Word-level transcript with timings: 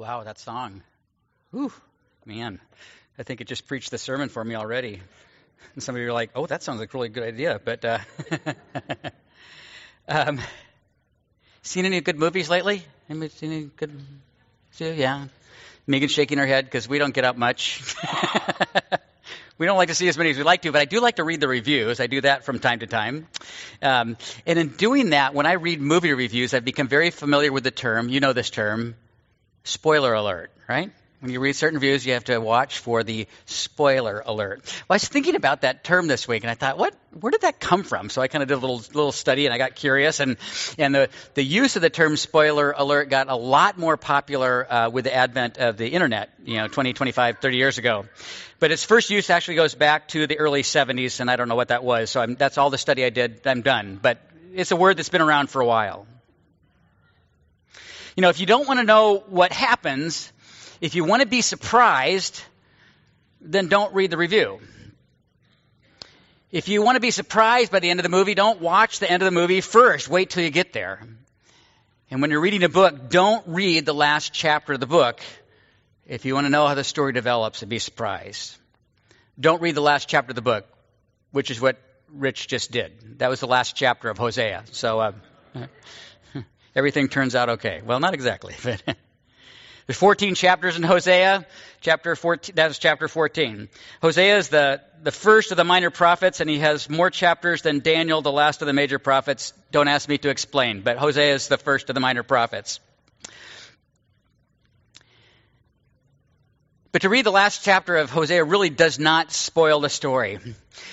Wow, 0.00 0.22
that 0.22 0.38
song. 0.38 0.82
Whew, 1.50 1.70
man. 2.24 2.58
I 3.18 3.22
think 3.22 3.42
it 3.42 3.46
just 3.46 3.66
preached 3.66 3.90
the 3.90 3.98
sermon 3.98 4.30
for 4.30 4.42
me 4.42 4.54
already. 4.54 5.02
And 5.74 5.82
some 5.82 5.94
of 5.94 6.00
you 6.00 6.08
are 6.08 6.12
like, 6.14 6.30
oh, 6.34 6.46
that 6.46 6.62
sounds 6.62 6.80
like 6.80 6.94
a 6.94 6.96
really 6.96 7.10
good 7.10 7.22
idea. 7.22 7.60
But, 7.62 7.84
uh, 7.84 7.98
um, 10.08 10.40
seen 11.60 11.84
any 11.84 12.00
good 12.00 12.18
movies 12.18 12.48
lately? 12.48 12.82
Anybody 13.10 13.28
seen 13.28 13.52
any 13.52 13.70
good? 13.76 13.92
Yeah. 14.78 15.26
Megan's 15.86 16.12
shaking 16.12 16.38
her 16.38 16.46
head 16.46 16.64
because 16.64 16.88
we 16.88 16.98
don't 16.98 17.12
get 17.12 17.26
up 17.26 17.36
much. 17.36 17.82
we 19.58 19.66
don't 19.66 19.76
like 19.76 19.88
to 19.88 19.94
see 19.94 20.08
as 20.08 20.16
many 20.16 20.30
as 20.30 20.38
we 20.38 20.44
like 20.44 20.62
to, 20.62 20.72
but 20.72 20.80
I 20.80 20.86
do 20.86 21.02
like 21.02 21.16
to 21.16 21.24
read 21.24 21.42
the 21.42 21.48
reviews. 21.48 22.00
I 22.00 22.06
do 22.06 22.22
that 22.22 22.46
from 22.46 22.58
time 22.58 22.78
to 22.78 22.86
time. 22.86 23.28
Um, 23.82 24.16
and 24.46 24.58
in 24.58 24.68
doing 24.68 25.10
that, 25.10 25.34
when 25.34 25.44
I 25.44 25.52
read 25.52 25.78
movie 25.78 26.14
reviews, 26.14 26.54
I've 26.54 26.64
become 26.64 26.88
very 26.88 27.10
familiar 27.10 27.52
with 27.52 27.64
the 27.64 27.70
term, 27.70 28.08
you 28.08 28.20
know 28.20 28.32
this 28.32 28.48
term, 28.48 28.94
spoiler 29.64 30.14
alert, 30.14 30.50
right? 30.68 30.90
When 31.20 31.30
you 31.30 31.40
read 31.40 31.52
certain 31.54 31.76
reviews, 31.76 32.06
you 32.06 32.14
have 32.14 32.24
to 32.24 32.38
watch 32.38 32.78
for 32.78 33.04
the 33.04 33.26
spoiler 33.44 34.22
alert. 34.24 34.60
Well, 34.64 34.84
I 34.88 34.94
was 34.94 35.06
thinking 35.06 35.34
about 35.34 35.60
that 35.60 35.84
term 35.84 36.06
this 36.06 36.26
week, 36.26 36.44
and 36.44 36.50
I 36.50 36.54
thought, 36.54 36.78
what? 36.78 36.94
Where 37.20 37.30
did 37.30 37.42
that 37.42 37.60
come 37.60 37.82
from? 37.82 38.08
So 38.08 38.22
I 38.22 38.28
kind 38.28 38.42
of 38.42 38.48
did 38.48 38.54
a 38.54 38.60
little 38.60 38.78
little 38.78 39.12
study, 39.12 39.44
and 39.44 39.52
I 39.52 39.58
got 39.58 39.74
curious. 39.74 40.20
And 40.20 40.38
and 40.78 40.94
the 40.94 41.10
the 41.34 41.42
use 41.44 41.76
of 41.76 41.82
the 41.82 41.90
term 41.90 42.16
spoiler 42.16 42.72
alert 42.74 43.10
got 43.10 43.28
a 43.28 43.36
lot 43.36 43.76
more 43.76 43.98
popular 43.98 44.66
uh, 44.72 44.88
with 44.88 45.04
the 45.04 45.14
advent 45.14 45.58
of 45.58 45.76
the 45.76 45.88
internet. 45.88 46.30
You 46.42 46.56
know, 46.56 46.68
20, 46.68 46.94
25, 46.94 47.38
30 47.38 47.56
years 47.56 47.76
ago. 47.76 48.06
But 48.58 48.70
its 48.70 48.84
first 48.84 49.10
use 49.10 49.28
actually 49.28 49.56
goes 49.56 49.74
back 49.74 50.08
to 50.08 50.26
the 50.26 50.38
early 50.38 50.62
70s, 50.62 51.20
and 51.20 51.30
I 51.30 51.36
don't 51.36 51.48
know 51.48 51.54
what 51.54 51.68
that 51.68 51.84
was. 51.84 52.08
So 52.08 52.22
I'm, 52.22 52.36
that's 52.36 52.56
all 52.56 52.70
the 52.70 52.78
study 52.78 53.04
I 53.04 53.10
did. 53.10 53.46
I'm 53.46 53.60
done. 53.60 53.98
But 54.00 54.22
it's 54.54 54.70
a 54.70 54.76
word 54.76 54.96
that's 54.96 55.08
been 55.10 55.22
around 55.22 55.50
for 55.50 55.60
a 55.60 55.66
while. 55.66 56.06
You 58.16 58.22
know, 58.22 58.28
if 58.28 58.40
you 58.40 58.46
don't 58.46 58.66
want 58.66 58.80
to 58.80 58.84
know 58.84 59.24
what 59.28 59.52
happens, 59.52 60.32
if 60.80 60.94
you 60.94 61.04
want 61.04 61.22
to 61.22 61.28
be 61.28 61.42
surprised, 61.42 62.42
then 63.40 63.68
don't 63.68 63.94
read 63.94 64.10
the 64.10 64.16
review. 64.16 64.60
If 66.50 66.68
you 66.68 66.82
want 66.82 66.96
to 66.96 67.00
be 67.00 67.12
surprised 67.12 67.70
by 67.70 67.78
the 67.78 67.90
end 67.90 68.00
of 68.00 68.02
the 68.02 68.10
movie, 68.10 68.34
don't 68.34 68.60
watch 68.60 68.98
the 68.98 69.10
end 69.10 69.22
of 69.22 69.26
the 69.26 69.30
movie 69.30 69.60
first. 69.60 70.08
Wait 70.08 70.30
till 70.30 70.42
you 70.42 70.50
get 70.50 70.72
there. 70.72 71.00
And 72.10 72.20
when 72.20 72.30
you're 72.30 72.40
reading 72.40 72.64
a 72.64 72.68
book, 72.68 73.08
don't 73.08 73.46
read 73.46 73.86
the 73.86 73.94
last 73.94 74.32
chapter 74.32 74.72
of 74.72 74.80
the 74.80 74.86
book 74.86 75.20
if 76.06 76.24
you 76.24 76.34
want 76.34 76.46
to 76.46 76.50
know 76.50 76.66
how 76.66 76.74
the 76.74 76.82
story 76.82 77.12
develops 77.12 77.62
and 77.62 77.70
be 77.70 77.78
surprised. 77.78 78.56
Don't 79.38 79.62
read 79.62 79.76
the 79.76 79.80
last 79.80 80.08
chapter 80.08 80.32
of 80.32 80.34
the 80.34 80.42
book, 80.42 80.66
which 81.30 81.52
is 81.52 81.60
what 81.60 81.78
Rich 82.12 82.48
just 82.48 82.72
did. 82.72 83.18
That 83.20 83.30
was 83.30 83.38
the 83.38 83.46
last 83.46 83.76
chapter 83.76 84.10
of 84.10 84.18
Hosea. 84.18 84.64
So 84.72 84.98
uh, 84.98 85.12
everything 86.74 87.08
turns 87.08 87.34
out 87.34 87.50
okay. 87.50 87.82
Well, 87.84 88.00
not 88.00 88.14
exactly, 88.14 88.54
but. 88.64 88.82
There's 89.90 89.98
14 89.98 90.36
chapters 90.36 90.76
in 90.76 90.84
Hosea. 90.84 91.44
Chapter 91.80 92.14
14, 92.14 92.54
that 92.54 92.70
is 92.70 92.78
chapter 92.78 93.08
14. 93.08 93.68
Hosea 94.00 94.38
is 94.38 94.48
the, 94.48 94.80
the 95.02 95.10
first 95.10 95.50
of 95.50 95.56
the 95.56 95.64
minor 95.64 95.90
prophets, 95.90 96.38
and 96.38 96.48
he 96.48 96.60
has 96.60 96.88
more 96.88 97.10
chapters 97.10 97.62
than 97.62 97.80
Daniel, 97.80 98.22
the 98.22 98.30
last 98.30 98.62
of 98.62 98.66
the 98.66 98.72
major 98.72 99.00
prophets. 99.00 99.52
Don't 99.72 99.88
ask 99.88 100.08
me 100.08 100.16
to 100.18 100.28
explain, 100.28 100.82
but 100.82 100.96
Hosea 100.96 101.34
is 101.34 101.48
the 101.48 101.58
first 101.58 101.88
of 101.88 101.94
the 101.94 102.00
minor 102.00 102.22
prophets. 102.22 102.78
But 106.92 107.02
to 107.02 107.08
read 107.08 107.26
the 107.26 107.32
last 107.32 107.64
chapter 107.64 107.96
of 107.96 108.10
Hosea 108.10 108.44
really 108.44 108.70
does 108.70 109.00
not 109.00 109.32
spoil 109.32 109.80
the 109.80 109.88
story. 109.88 110.38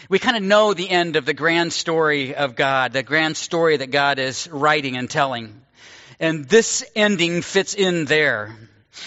We 0.09 0.17
kind 0.17 0.38
of 0.38 0.41
know 0.41 0.73
the 0.73 0.89
end 0.89 1.17
of 1.17 1.25
the 1.25 1.36
grand 1.36 1.72
story 1.72 2.34
of 2.34 2.56
God, 2.56 2.94
the 2.94 3.03
grand 3.03 3.38
story 3.38 3.78
that 3.78 3.91
God 3.91 4.17
is 4.17 4.47
writing 4.47 4.97
and 4.97 5.08
telling. 5.08 5.62
And 6.19 6.45
this 6.45 6.83
ending 6.95 7.41
fits 7.41 7.73
in 7.73 8.05
there. 8.05 8.55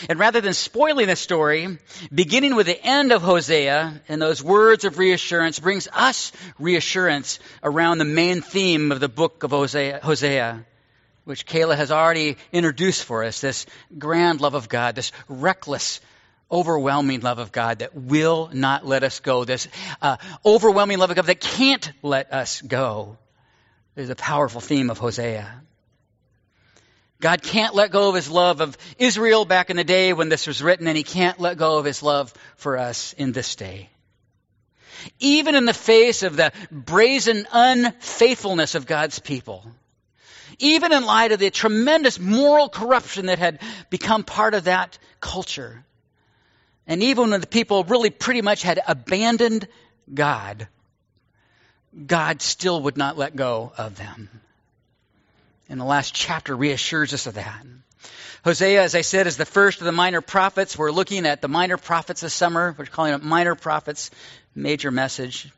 And 0.08 0.18
rather 0.18 0.40
than 0.40 0.54
spoiling 0.54 1.08
the 1.08 1.16
story, 1.16 1.78
beginning 2.14 2.54
with 2.54 2.66
the 2.66 2.80
end 2.80 3.12
of 3.12 3.22
Hosea 3.22 4.00
and 4.08 4.22
those 4.22 4.42
words 4.42 4.84
of 4.84 4.98
reassurance 4.98 5.58
brings 5.58 5.88
us 5.92 6.32
reassurance 6.58 7.40
around 7.62 7.98
the 7.98 8.04
main 8.04 8.40
theme 8.40 8.92
of 8.92 9.00
the 9.00 9.08
book 9.08 9.42
of 9.42 9.50
Hosea, 9.50 10.00
Hosea, 10.02 10.64
which 11.24 11.46
Kayla 11.46 11.76
has 11.76 11.90
already 11.90 12.36
introduced 12.52 13.04
for 13.04 13.24
us 13.24 13.40
this 13.40 13.66
grand 13.98 14.40
love 14.40 14.54
of 14.54 14.68
God, 14.68 14.94
this 14.94 15.12
reckless, 15.28 16.00
overwhelming 16.50 17.20
love 17.20 17.38
of 17.38 17.52
God 17.52 17.80
that 17.80 17.94
will 17.94 18.50
not 18.52 18.86
let 18.86 19.02
us 19.02 19.20
go, 19.20 19.44
this 19.44 19.68
uh, 20.00 20.16
overwhelming 20.44 20.98
love 20.98 21.10
of 21.10 21.16
God 21.16 21.26
that 21.26 21.40
can't 21.40 21.90
let 22.02 22.32
us 22.32 22.60
go. 22.62 23.18
There's 23.94 24.10
a 24.10 24.16
powerful 24.16 24.60
theme 24.60 24.90
of 24.90 24.98
Hosea. 24.98 25.62
God 27.20 27.42
can't 27.42 27.74
let 27.74 27.90
go 27.90 28.08
of 28.08 28.14
his 28.14 28.30
love 28.30 28.62
of 28.62 28.76
Israel 28.98 29.44
back 29.44 29.68
in 29.68 29.76
the 29.76 29.84
day 29.84 30.14
when 30.14 30.30
this 30.30 30.46
was 30.46 30.62
written, 30.62 30.86
and 30.86 30.96
he 30.96 31.02
can't 31.02 31.38
let 31.38 31.58
go 31.58 31.78
of 31.78 31.84
his 31.84 32.02
love 32.02 32.32
for 32.56 32.78
us 32.78 33.12
in 33.12 33.32
this 33.32 33.56
day. 33.56 33.90
Even 35.18 35.54
in 35.54 35.66
the 35.66 35.74
face 35.74 36.22
of 36.22 36.36
the 36.36 36.52
brazen 36.70 37.46
unfaithfulness 37.52 38.74
of 38.74 38.86
God's 38.86 39.18
people, 39.18 39.66
even 40.58 40.92
in 40.92 41.04
light 41.04 41.32
of 41.32 41.38
the 41.38 41.50
tremendous 41.50 42.18
moral 42.18 42.70
corruption 42.70 43.26
that 43.26 43.38
had 43.38 43.60
become 43.90 44.24
part 44.24 44.54
of 44.54 44.64
that 44.64 44.98
culture, 45.20 45.84
and 46.86 47.02
even 47.02 47.30
when 47.30 47.40
the 47.40 47.46
people 47.46 47.84
really 47.84 48.10
pretty 48.10 48.42
much 48.42 48.62
had 48.62 48.80
abandoned 48.86 49.68
God, 50.12 50.68
God 52.06 52.40
still 52.40 52.82
would 52.82 52.96
not 52.96 53.18
let 53.18 53.36
go 53.36 53.72
of 53.76 53.96
them 53.96 54.28
in 55.70 55.78
the 55.78 55.84
last 55.84 56.12
chapter 56.12 56.54
reassures 56.54 57.14
us 57.14 57.26
of 57.26 57.34
that. 57.34 57.64
Hosea, 58.44 58.82
as 58.82 58.94
I 58.94 59.02
said, 59.02 59.26
is 59.26 59.36
the 59.36 59.46
first 59.46 59.80
of 59.80 59.84
the 59.84 59.92
minor 59.92 60.20
prophets. 60.20 60.76
We're 60.76 60.90
looking 60.90 61.26
at 61.26 61.40
the 61.40 61.48
minor 61.48 61.76
prophets 61.76 62.22
this 62.22 62.34
summer. 62.34 62.74
We're 62.76 62.86
calling 62.86 63.14
it 63.14 63.22
minor 63.22 63.54
prophets, 63.54 64.10
major 64.54 64.90
message. 64.90 65.48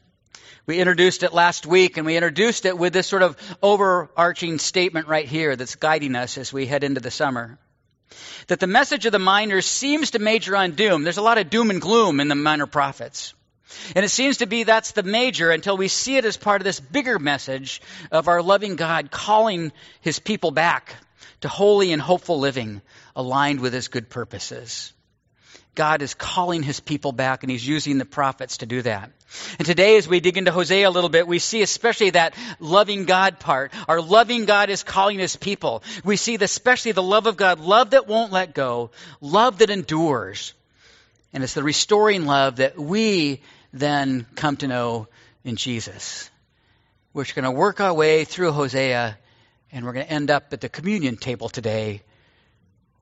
We 0.66 0.78
introduced 0.80 1.22
it 1.22 1.32
last 1.32 1.64
week, 1.64 1.96
and 1.96 2.04
we 2.04 2.16
introduced 2.16 2.66
it 2.66 2.76
with 2.76 2.92
this 2.92 3.06
sort 3.06 3.22
of 3.22 3.36
overarching 3.62 4.58
statement 4.58 5.08
right 5.08 5.26
here 5.26 5.56
that's 5.56 5.76
guiding 5.76 6.14
us 6.14 6.36
as 6.36 6.52
we 6.52 6.66
head 6.66 6.84
into 6.84 7.00
the 7.00 7.10
summer. 7.10 7.58
That 8.48 8.60
the 8.60 8.66
message 8.66 9.06
of 9.06 9.12
the 9.12 9.18
minors 9.18 9.66
seems 9.66 10.10
to 10.10 10.18
major 10.18 10.56
on 10.56 10.72
doom. 10.72 11.04
There's 11.04 11.16
a 11.16 11.22
lot 11.22 11.38
of 11.38 11.48
doom 11.48 11.70
and 11.70 11.80
gloom 11.80 12.20
in 12.20 12.28
the 12.28 12.34
minor 12.34 12.66
prophets. 12.66 13.32
And 13.94 14.04
it 14.04 14.10
seems 14.10 14.38
to 14.38 14.46
be 14.46 14.64
that's 14.64 14.92
the 14.92 15.02
major 15.02 15.50
until 15.50 15.76
we 15.76 15.88
see 15.88 16.16
it 16.16 16.24
as 16.24 16.36
part 16.36 16.60
of 16.60 16.64
this 16.64 16.80
bigger 16.80 17.18
message 17.18 17.80
of 18.10 18.28
our 18.28 18.42
loving 18.42 18.76
God 18.76 19.10
calling 19.10 19.72
his 20.00 20.18
people 20.18 20.50
back 20.50 20.94
to 21.42 21.48
holy 21.48 21.92
and 21.92 22.00
hopeful 22.00 22.38
living 22.38 22.82
aligned 23.14 23.60
with 23.60 23.72
his 23.72 23.88
good 23.88 24.08
purposes. 24.08 24.92
God 25.74 26.02
is 26.02 26.12
calling 26.12 26.62
his 26.62 26.80
people 26.80 27.12
back 27.12 27.42
and 27.42 27.50
he's 27.50 27.66
using 27.66 27.96
the 27.96 28.04
prophets 28.04 28.58
to 28.58 28.66
do 28.66 28.82
that. 28.82 29.10
And 29.58 29.66
today 29.66 29.96
as 29.96 30.06
we 30.06 30.20
dig 30.20 30.36
into 30.36 30.52
Hosea 30.52 30.86
a 30.86 30.90
little 30.90 31.08
bit, 31.08 31.26
we 31.26 31.38
see 31.38 31.62
especially 31.62 32.10
that 32.10 32.34
loving 32.60 33.06
God 33.06 33.40
part. 33.40 33.72
Our 33.88 34.02
loving 34.02 34.44
God 34.44 34.68
is 34.68 34.82
calling 34.82 35.18
his 35.18 35.36
people. 35.36 35.82
We 36.04 36.16
see 36.16 36.34
especially 36.34 36.92
the 36.92 37.02
love 37.02 37.26
of 37.26 37.38
God, 37.38 37.58
love 37.58 37.90
that 37.90 38.06
won't 38.06 38.32
let 38.32 38.54
go, 38.54 38.90
love 39.22 39.58
that 39.58 39.70
endures. 39.70 40.52
And 41.32 41.42
it's 41.42 41.54
the 41.54 41.62
restoring 41.62 42.26
love 42.26 42.56
that 42.56 42.78
we 42.78 43.40
then 43.72 44.26
come 44.34 44.56
to 44.58 44.66
know 44.66 45.08
in 45.44 45.56
Jesus. 45.56 46.30
We're 47.12 47.24
going 47.34 47.44
to 47.44 47.50
work 47.50 47.80
our 47.80 47.92
way 47.92 48.24
through 48.24 48.52
Hosea, 48.52 49.18
and 49.70 49.84
we're 49.84 49.92
going 49.92 50.06
to 50.06 50.12
end 50.12 50.30
up 50.30 50.52
at 50.52 50.60
the 50.60 50.68
communion 50.68 51.16
table 51.16 51.48
today, 51.48 52.02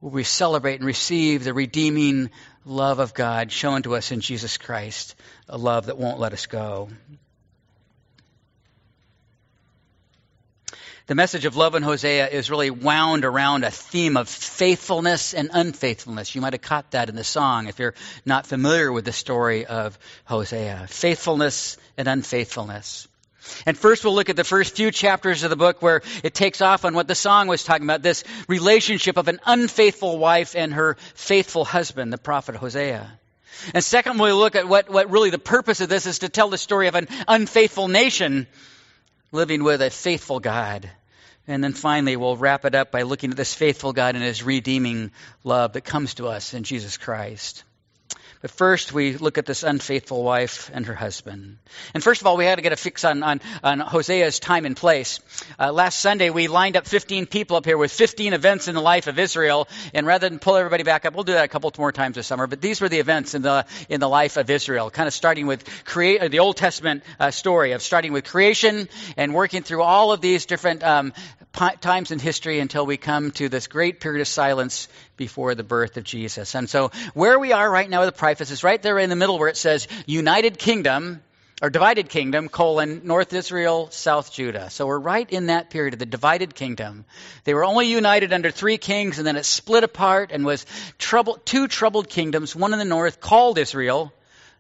where 0.01 0.13
we 0.13 0.25
celebrate 0.25 0.77
and 0.77 0.87
receive 0.87 1.45
the 1.45 1.55
redeeming 1.55 2.31
love 2.65 2.99
of 2.99 3.15
God 3.15 3.53
shown 3.53 3.83
to 3.83 3.97
us 3.97 4.13
in 4.13 4.21
Jesus 4.21 4.59
Christ, 4.59 5.15
a 5.49 5.59
love 5.59 5.87
that 5.87 5.99
won't 5.99 6.19
let 6.19 6.33
us 6.33 6.47
go. 6.47 6.89
The 11.11 11.17
message 11.17 11.45
of 11.45 11.57
love 11.57 11.75
in 11.75 11.83
Hosea 11.83 12.29
is 12.29 12.51
really 12.51 12.71
wound 12.71 13.25
around 13.25 13.65
a 13.65 13.71
theme 13.73 14.17
of 14.17 14.29
faithfulness 14.29 15.35
and 15.35 15.51
unfaithfulness. 15.53 16.37
You 16.37 16.41
might 16.41 16.53
have 16.53 16.63
caught 16.63 16.93
that 16.93 17.09
in 17.09 17.17
the 17.17 17.25
song 17.25 17.67
if 17.67 17.81
you're 17.81 17.97
not 18.25 18.47
familiar 18.47 18.93
with 18.93 19.07
the 19.07 19.13
story 19.13 19.67
of 19.67 19.99
Hosea. 20.27 20.87
Faithfulness 20.89 21.79
and 21.99 22.07
unfaithfulness. 22.07 23.09
And 23.67 23.77
first 23.77 24.05
we'll 24.05 24.15
look 24.15 24.29
at 24.29 24.37
the 24.37 24.45
first 24.45 24.77
few 24.77 24.93
chapters 24.93 25.43
of 25.43 25.51
the 25.51 25.57
book 25.57 25.83
where 25.83 26.03
it 26.23 26.33
takes 26.33 26.61
off 26.61 26.85
on 26.85 26.95
what 26.95 27.09
the 27.09 27.17
song 27.17 27.49
was 27.49 27.65
talking 27.65 27.87
about, 27.87 28.03
this 28.03 28.23
relationship 28.47 29.17
of 29.17 29.27
an 29.27 29.41
unfaithful 29.45 30.17
wife 30.17 30.55
and 30.55 30.73
her 30.73 30.97
faithful 31.17 31.65
husband, 31.65 32.13
the 32.13 32.19
prophet 32.19 32.55
Hosea. 32.55 33.19
And 33.75 33.83
second, 33.83 34.21
we'll 34.21 34.39
look 34.39 34.55
at 34.55 34.69
what, 34.69 34.89
what 34.89 35.11
really 35.11 35.31
the 35.31 35.41
purpose 35.41 35.81
of 35.81 35.89
this 35.89 36.07
is 36.07 36.21
to 36.21 36.29
tell 36.29 36.51
the 36.51 36.57
story 36.57 36.87
of 36.87 36.95
an 36.95 37.09
unfaithful 37.27 37.89
nation 37.89 38.47
living 39.33 39.65
with 39.65 39.83
a 39.83 39.91
faithful 39.91 40.39
God. 40.39 40.89
And 41.51 41.65
then 41.65 41.73
finally, 41.73 42.17
we'll 42.17 42.37
wrap 42.37 42.65
it 42.65 42.77
up 42.77 42.93
by 42.93 43.03
looking 43.03 43.33
at 43.33 43.37
this 43.37 43.53
faithful 43.53 43.93
God 43.93 44.15
and 44.15 44.23
his 44.23 44.45
redeeming 44.45 45.11
love 45.43 45.73
that 45.73 45.81
comes 45.81 46.15
to 46.15 46.29
us 46.29 46.55
in 46.55 46.63
Jesus 46.63 46.97
Christ. 46.97 47.65
But 48.43 48.51
first, 48.51 48.95
we 48.95 49.19
look 49.19 49.37
at 49.37 49.45
this 49.45 49.65
unfaithful 49.65 50.23
wife 50.23 50.71
and 50.73 50.87
her 50.87 50.95
husband. 50.95 51.59
And 51.93 52.03
first 52.03 52.23
of 52.23 52.27
all, 52.27 52.39
we 52.39 52.47
had 52.47 52.55
to 52.55 52.63
get 52.63 52.73
a 52.73 52.77
fix 52.77 53.05
on, 53.05 53.23
on, 53.23 53.43
on 53.63 53.81
Hosea's 53.81 54.39
time 54.39 54.65
and 54.65 54.75
place. 54.75 55.21
Uh, 55.59 55.71
last 55.73 56.01
Sunday, 56.01 56.31
we 56.31 56.49
lined 56.49 56.79
up 56.79 56.87
15 56.87 57.27
people 57.27 57.59
up 57.59 57.67
here 57.67 57.77
with 57.77 57.93
15 57.93 58.33
events 58.33 58.67
in 58.67 58.75
the 58.75 58.81
life 58.81 59.09
of 59.09 59.19
Israel. 59.19 59.69
And 59.93 60.07
rather 60.07 60.27
than 60.27 60.39
pull 60.39 60.57
everybody 60.57 60.85
back 60.85 61.05
up, 61.05 61.15
we'll 61.15 61.25
do 61.25 61.35
that 61.35 61.45
a 61.45 61.49
couple 61.49 61.71
more 61.77 61.93
times 61.93 62.15
this 62.15 62.27
summer. 62.27 62.47
But 62.47 62.63
these 62.63 62.81
were 62.81 62.89
the 62.89 62.99
events 62.99 63.35
in 63.35 63.43
the, 63.43 63.67
in 63.91 64.01
the 64.01 64.09
life 64.09 64.39
of 64.39 64.49
Israel, 64.49 64.89
kind 64.91 65.07
of 65.07 65.13
starting 65.13 65.47
with 65.47 65.63
create, 65.85 66.23
uh, 66.23 66.29
the 66.29 66.39
Old 66.39 66.57
Testament 66.57 67.03
uh, 67.19 67.31
story 67.31 67.73
of 67.73 67.83
starting 67.83 68.15
with 68.15 68.25
creation 68.25 68.89
and 69.19 69.35
working 69.35 69.63
through 69.63 69.83
all 69.83 70.13
of 70.13 70.23
these 70.23 70.47
different 70.47 70.83
um, 70.83 71.13
times 71.53 72.11
in 72.11 72.19
history 72.19 72.61
until 72.61 72.87
we 72.87 72.97
come 72.97 73.31
to 73.33 73.49
this 73.49 73.67
great 73.67 74.01
period 74.01 74.21
of 74.21 74.29
silence 74.29 74.89
before 75.17 75.55
the 75.55 75.65
birth 75.65 75.97
of 75.97 76.05
Jesus. 76.05 76.55
And 76.55 76.69
so 76.69 76.91
where 77.15 77.39
we 77.39 77.53
are 77.53 77.71
right 77.71 77.89
now 77.89 78.01
with 78.01 78.15
the 78.15 78.19
preface 78.19 78.51
is 78.51 78.65
right 78.65 78.81
there 78.81 78.99
in 78.99 79.11
the 79.11 79.17
middle 79.17 79.39
where 79.39 79.49
it 79.49 79.57
says 79.57 79.89
United 80.07 80.59
Kingdom 80.59 81.23
or 81.63 81.69
divided 81.69 82.09
kingdom, 82.09 82.49
colon, 82.49 83.03
North 83.05 83.35
Israel, 83.35 83.91
South 83.91 84.33
Judah. 84.33 84.71
So 84.71 84.87
we're 84.87 84.99
right 84.99 85.29
in 85.31 85.47
that 85.47 85.69
period 85.69 85.93
of 85.93 85.99
the 85.99 86.07
divided 86.07 86.55
kingdom. 86.55 87.05
They 87.45 87.53
were 87.53 87.65
only 87.65 87.87
united 87.89 88.33
under 88.33 88.51
three 88.51 88.79
kings, 88.79 89.19
and 89.19 89.27
then 89.27 89.37
it 89.37 89.45
split 89.45 89.85
apart 89.85 90.31
and 90.33 90.47
was 90.47 90.65
trouble, 90.97 91.39
two 91.45 91.69
troubled 91.69 92.09
kingdoms, 92.09 92.57
one 92.57 92.73
in 92.73 92.79
the 92.79 92.85
north 92.87 93.21
called 93.21 93.59
Israel, 93.59 94.13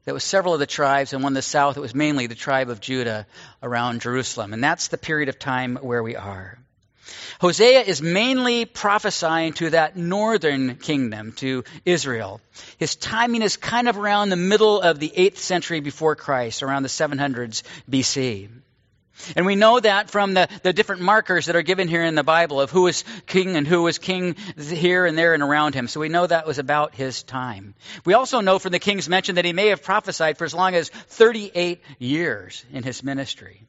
that 0.05 0.15
was 0.15 0.25
several 0.25 0.55
of 0.55 0.61
the 0.61 0.67
tribes, 0.67 1.13
and 1.13 1.23
one 1.23 1.31
in 1.31 1.35
the 1.35 1.43
south, 1.43 1.77
it 1.77 1.81
was 1.81 1.95
mainly 1.95 2.27
the 2.27 2.35
tribe 2.35 2.71
of 2.71 2.81
Judah 2.81 3.27
around 3.63 4.01
Jerusalem. 4.01 4.53
And 4.53 4.63
that's 4.63 4.89
the 4.89 4.99
period 4.99 5.29
of 5.29 5.39
time 5.39 5.77
where 5.77 6.03
we 6.03 6.17
are. 6.17 6.59
Hosea 7.41 7.81
is 7.83 8.03
mainly 8.03 8.65
prophesying 8.65 9.53
to 9.55 9.71
that 9.71 9.97
northern 9.97 10.77
kingdom, 10.77 11.33
to 11.33 11.65
Israel. 11.85 12.41
His 12.79 12.97
timing 12.97 13.43
is 13.43 13.57
kind 13.57 13.89
of 13.89 13.97
around 13.97 14.29
the 14.29 14.37
middle 14.37 14.81
of 14.81 14.99
the 14.99 15.13
8th 15.17 15.39
century 15.39 15.81
before 15.81 16.17
Christ, 16.17 16.63
around 16.63 16.83
the 16.83 16.89
700s 16.89 17.63
BC. 17.91 18.49
And 19.37 19.47
we 19.47 19.57
know 19.57 19.79
that 19.81 20.11
from 20.11 20.35
the, 20.35 20.49
the 20.63 20.73
different 20.73 21.03
markers 21.03 21.47
that 21.47 21.57
are 21.57 21.63
given 21.63 21.89
here 21.89 22.05
in 22.05 22.15
the 22.15 22.23
Bible 22.23 22.61
of 22.61 22.71
who 22.71 22.83
was 22.83 23.05
king 23.27 23.57
and 23.57 23.67
who 23.67 23.83
was 23.83 23.99
king 23.99 24.37
here 24.59 25.07
and 25.07 25.17
there 25.17 25.35
and 25.35 25.43
around 25.43 25.75
him. 25.75 25.89
So 25.89 26.01
we 26.01 26.09
know 26.09 26.27
that 26.27 26.47
was 26.47 26.59
about 26.59 26.95
his 26.95 27.23
time. 27.23 27.75
We 28.05 28.15
also 28.15 28.41
know 28.41 28.59
from 28.59 28.73
the 28.73 28.79
kings 28.79 29.09
mentioned 29.09 29.39
that 29.39 29.45
he 29.45 29.53
may 29.53 29.69
have 29.69 29.83
prophesied 29.83 30.39
for 30.39 30.45
as 30.45 30.55
long 30.55 30.75
as 30.75 30.89
38 30.89 31.83
years 31.99 32.65
in 32.73 32.83
his 32.83 33.03
ministry. 33.03 33.63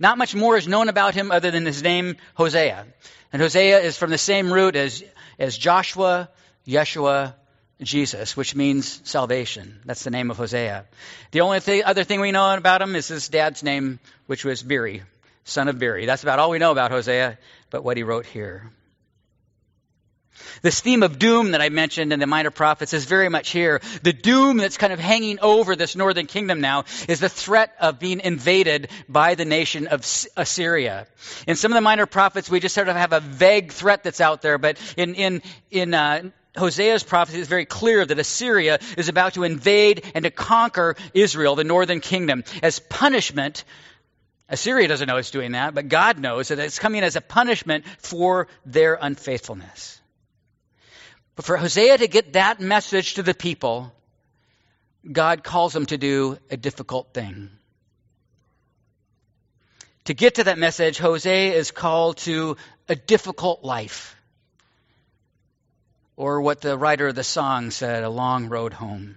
Not 0.00 0.18
much 0.18 0.34
more 0.34 0.56
is 0.56 0.68
known 0.68 0.88
about 0.88 1.14
him 1.14 1.30
other 1.30 1.50
than 1.50 1.66
his 1.66 1.82
name, 1.82 2.16
Hosea. 2.34 2.86
And 3.32 3.42
Hosea 3.42 3.80
is 3.80 3.96
from 3.96 4.10
the 4.10 4.18
same 4.18 4.52
root 4.52 4.76
as, 4.76 5.04
as 5.38 5.56
Joshua, 5.56 6.28
Yeshua, 6.66 7.34
Jesus, 7.80 8.36
which 8.36 8.54
means 8.54 9.00
salvation. 9.04 9.80
That's 9.84 10.02
the 10.02 10.10
name 10.10 10.30
of 10.30 10.36
Hosea. 10.36 10.86
The 11.30 11.42
only 11.42 11.60
th- 11.60 11.84
other 11.84 12.04
thing 12.04 12.20
we 12.20 12.32
know 12.32 12.54
about 12.54 12.82
him 12.82 12.96
is 12.96 13.08
his 13.08 13.28
dad's 13.28 13.62
name, 13.62 14.00
which 14.26 14.44
was 14.44 14.62
Beeri, 14.62 15.02
son 15.44 15.68
of 15.68 15.78
Beeri. 15.78 16.06
That's 16.06 16.22
about 16.22 16.38
all 16.38 16.50
we 16.50 16.58
know 16.58 16.72
about 16.72 16.90
Hosea, 16.90 17.38
but 17.70 17.84
what 17.84 17.96
he 17.96 18.02
wrote 18.02 18.26
here. 18.26 18.70
This 20.62 20.80
theme 20.80 21.02
of 21.02 21.18
doom 21.18 21.52
that 21.52 21.60
I 21.60 21.68
mentioned 21.68 22.12
in 22.12 22.20
the 22.20 22.26
minor 22.26 22.50
prophets 22.50 22.92
is 22.92 23.04
very 23.04 23.28
much 23.28 23.50
here. 23.50 23.80
The 24.02 24.12
doom 24.12 24.56
that's 24.56 24.76
kind 24.76 24.92
of 24.92 24.98
hanging 24.98 25.38
over 25.40 25.76
this 25.76 25.96
northern 25.96 26.26
kingdom 26.26 26.60
now 26.60 26.84
is 27.08 27.20
the 27.20 27.28
threat 27.28 27.74
of 27.80 27.98
being 27.98 28.20
invaded 28.20 28.90
by 29.08 29.34
the 29.34 29.44
nation 29.44 29.86
of 29.86 30.00
Assyria. 30.36 31.06
In 31.46 31.56
some 31.56 31.72
of 31.72 31.76
the 31.76 31.80
minor 31.80 32.06
prophets, 32.06 32.50
we 32.50 32.60
just 32.60 32.74
sort 32.74 32.88
of 32.88 32.96
have 32.96 33.12
a 33.12 33.20
vague 33.20 33.72
threat 33.72 34.02
that's 34.02 34.20
out 34.20 34.42
there, 34.42 34.58
but 34.58 34.78
in, 34.96 35.14
in, 35.14 35.42
in, 35.70 35.94
uh, 35.94 36.30
Hosea's 36.56 37.04
prophecy 37.04 37.38
is 37.38 37.46
very 37.46 37.66
clear 37.66 38.04
that 38.04 38.18
Assyria 38.18 38.80
is 38.96 39.08
about 39.08 39.34
to 39.34 39.44
invade 39.44 40.10
and 40.14 40.24
to 40.24 40.30
conquer 40.30 40.96
Israel, 41.14 41.54
the 41.54 41.62
northern 41.62 42.00
kingdom, 42.00 42.42
as 42.62 42.80
punishment 42.80 43.64
Assyria 44.48 44.88
doesn't 44.88 45.06
know 45.06 45.18
it's 45.18 45.30
doing 45.30 45.52
that, 45.52 45.74
but 45.74 45.88
God 45.88 46.18
knows 46.18 46.48
that 46.48 46.58
it's 46.58 46.78
coming 46.78 47.02
as 47.02 47.16
a 47.16 47.20
punishment 47.20 47.84
for 47.98 48.48
their 48.64 48.98
unfaithfulness. 49.00 49.97
But 51.38 51.44
for 51.44 51.56
Hosea 51.56 51.98
to 51.98 52.08
get 52.08 52.32
that 52.32 52.58
message 52.58 53.14
to 53.14 53.22
the 53.22 53.32
people, 53.32 53.92
God 55.12 55.44
calls 55.44 55.76
him 55.76 55.86
to 55.86 55.96
do 55.96 56.36
a 56.50 56.56
difficult 56.56 57.14
thing. 57.14 57.50
To 60.06 60.14
get 60.14 60.34
to 60.34 60.44
that 60.44 60.58
message, 60.58 60.98
Hosea 60.98 61.52
is 61.52 61.70
called 61.70 62.16
to 62.26 62.56
a 62.88 62.96
difficult 62.96 63.62
life. 63.62 64.16
Or 66.16 66.40
what 66.40 66.60
the 66.60 66.76
writer 66.76 67.06
of 67.06 67.14
the 67.14 67.22
song 67.22 67.70
said, 67.70 68.02
a 68.02 68.10
long 68.10 68.48
road 68.48 68.72
home. 68.72 69.14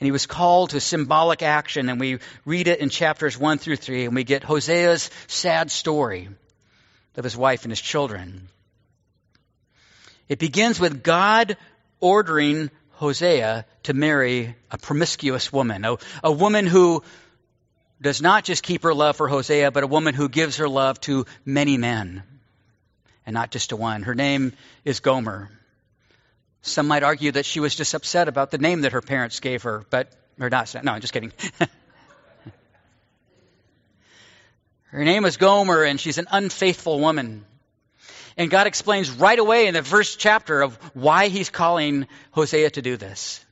And 0.00 0.06
he 0.06 0.10
was 0.10 0.24
called 0.24 0.70
to 0.70 0.80
symbolic 0.80 1.42
action, 1.42 1.90
and 1.90 2.00
we 2.00 2.20
read 2.46 2.66
it 2.66 2.80
in 2.80 2.88
chapters 2.88 3.36
1 3.36 3.58
through 3.58 3.76
3, 3.76 4.06
and 4.06 4.14
we 4.14 4.24
get 4.24 4.42
Hosea's 4.42 5.10
sad 5.26 5.70
story 5.70 6.30
of 7.14 7.24
his 7.24 7.36
wife 7.36 7.64
and 7.64 7.70
his 7.70 7.82
children. 7.82 8.48
It 10.32 10.38
begins 10.38 10.80
with 10.80 11.02
God 11.02 11.58
ordering 12.00 12.70
Hosea 12.92 13.66
to 13.82 13.92
marry 13.92 14.56
a 14.70 14.78
promiscuous 14.78 15.52
woman, 15.52 15.84
a, 15.84 15.98
a 16.24 16.32
woman 16.32 16.66
who 16.66 17.02
does 18.00 18.22
not 18.22 18.42
just 18.42 18.62
keep 18.62 18.84
her 18.84 18.94
love 18.94 19.16
for 19.16 19.28
Hosea, 19.28 19.70
but 19.72 19.82
a 19.84 19.86
woman 19.86 20.14
who 20.14 20.30
gives 20.30 20.56
her 20.56 20.70
love 20.70 20.98
to 21.02 21.26
many 21.44 21.76
men, 21.76 22.22
and 23.26 23.34
not 23.34 23.50
just 23.50 23.68
to 23.68 23.76
one. 23.76 24.04
Her 24.04 24.14
name 24.14 24.54
is 24.86 25.00
Gomer. 25.00 25.50
Some 26.62 26.88
might 26.88 27.02
argue 27.02 27.32
that 27.32 27.44
she 27.44 27.60
was 27.60 27.74
just 27.74 27.92
upset 27.92 28.26
about 28.26 28.50
the 28.50 28.56
name 28.56 28.80
that 28.80 28.92
her 28.92 29.02
parents 29.02 29.38
gave 29.38 29.64
her, 29.64 29.84
but, 29.90 30.10
or 30.40 30.48
not, 30.48 30.74
no, 30.82 30.92
I'm 30.92 31.02
just 31.02 31.12
kidding. 31.12 31.34
her 34.86 35.04
name 35.04 35.26
is 35.26 35.36
Gomer, 35.36 35.82
and 35.82 36.00
she's 36.00 36.16
an 36.16 36.28
unfaithful 36.30 37.00
woman. 37.00 37.44
And 38.36 38.50
God 38.50 38.66
explains 38.66 39.10
right 39.10 39.38
away 39.38 39.66
in 39.66 39.74
the 39.74 39.82
first 39.82 40.18
chapter 40.18 40.62
of 40.62 40.76
why 40.94 41.28
he's 41.28 41.50
calling 41.50 42.06
Hosea 42.32 42.70
to 42.70 42.82
do 42.82 42.96
this. 42.96 43.44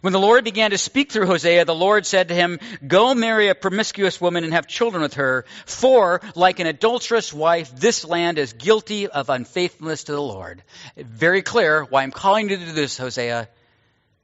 When 0.00 0.12
the 0.12 0.18
Lord 0.18 0.44
began 0.44 0.70
to 0.72 0.78
speak 0.78 1.12
through 1.12 1.26
Hosea, 1.26 1.64
the 1.64 1.74
Lord 1.74 2.04
said 2.04 2.28
to 2.28 2.34
him, 2.34 2.58
Go 2.86 3.14
marry 3.14 3.48
a 3.48 3.54
promiscuous 3.54 4.20
woman 4.20 4.44
and 4.44 4.52
have 4.52 4.66
children 4.66 5.02
with 5.02 5.14
her, 5.14 5.44
for, 5.66 6.20
like 6.34 6.58
an 6.58 6.66
adulterous 6.66 7.32
wife, 7.32 7.74
this 7.76 8.04
land 8.04 8.38
is 8.38 8.52
guilty 8.52 9.06
of 9.06 9.30
unfaithfulness 9.30 10.04
to 10.04 10.12
the 10.12 10.20
Lord. 10.20 10.62
Very 10.96 11.42
clear 11.42 11.84
why 11.84 12.02
I'm 12.02 12.10
calling 12.10 12.48
you 12.48 12.56
to 12.56 12.64
do 12.64 12.72
this, 12.72 12.98
Hosea, 12.98 13.48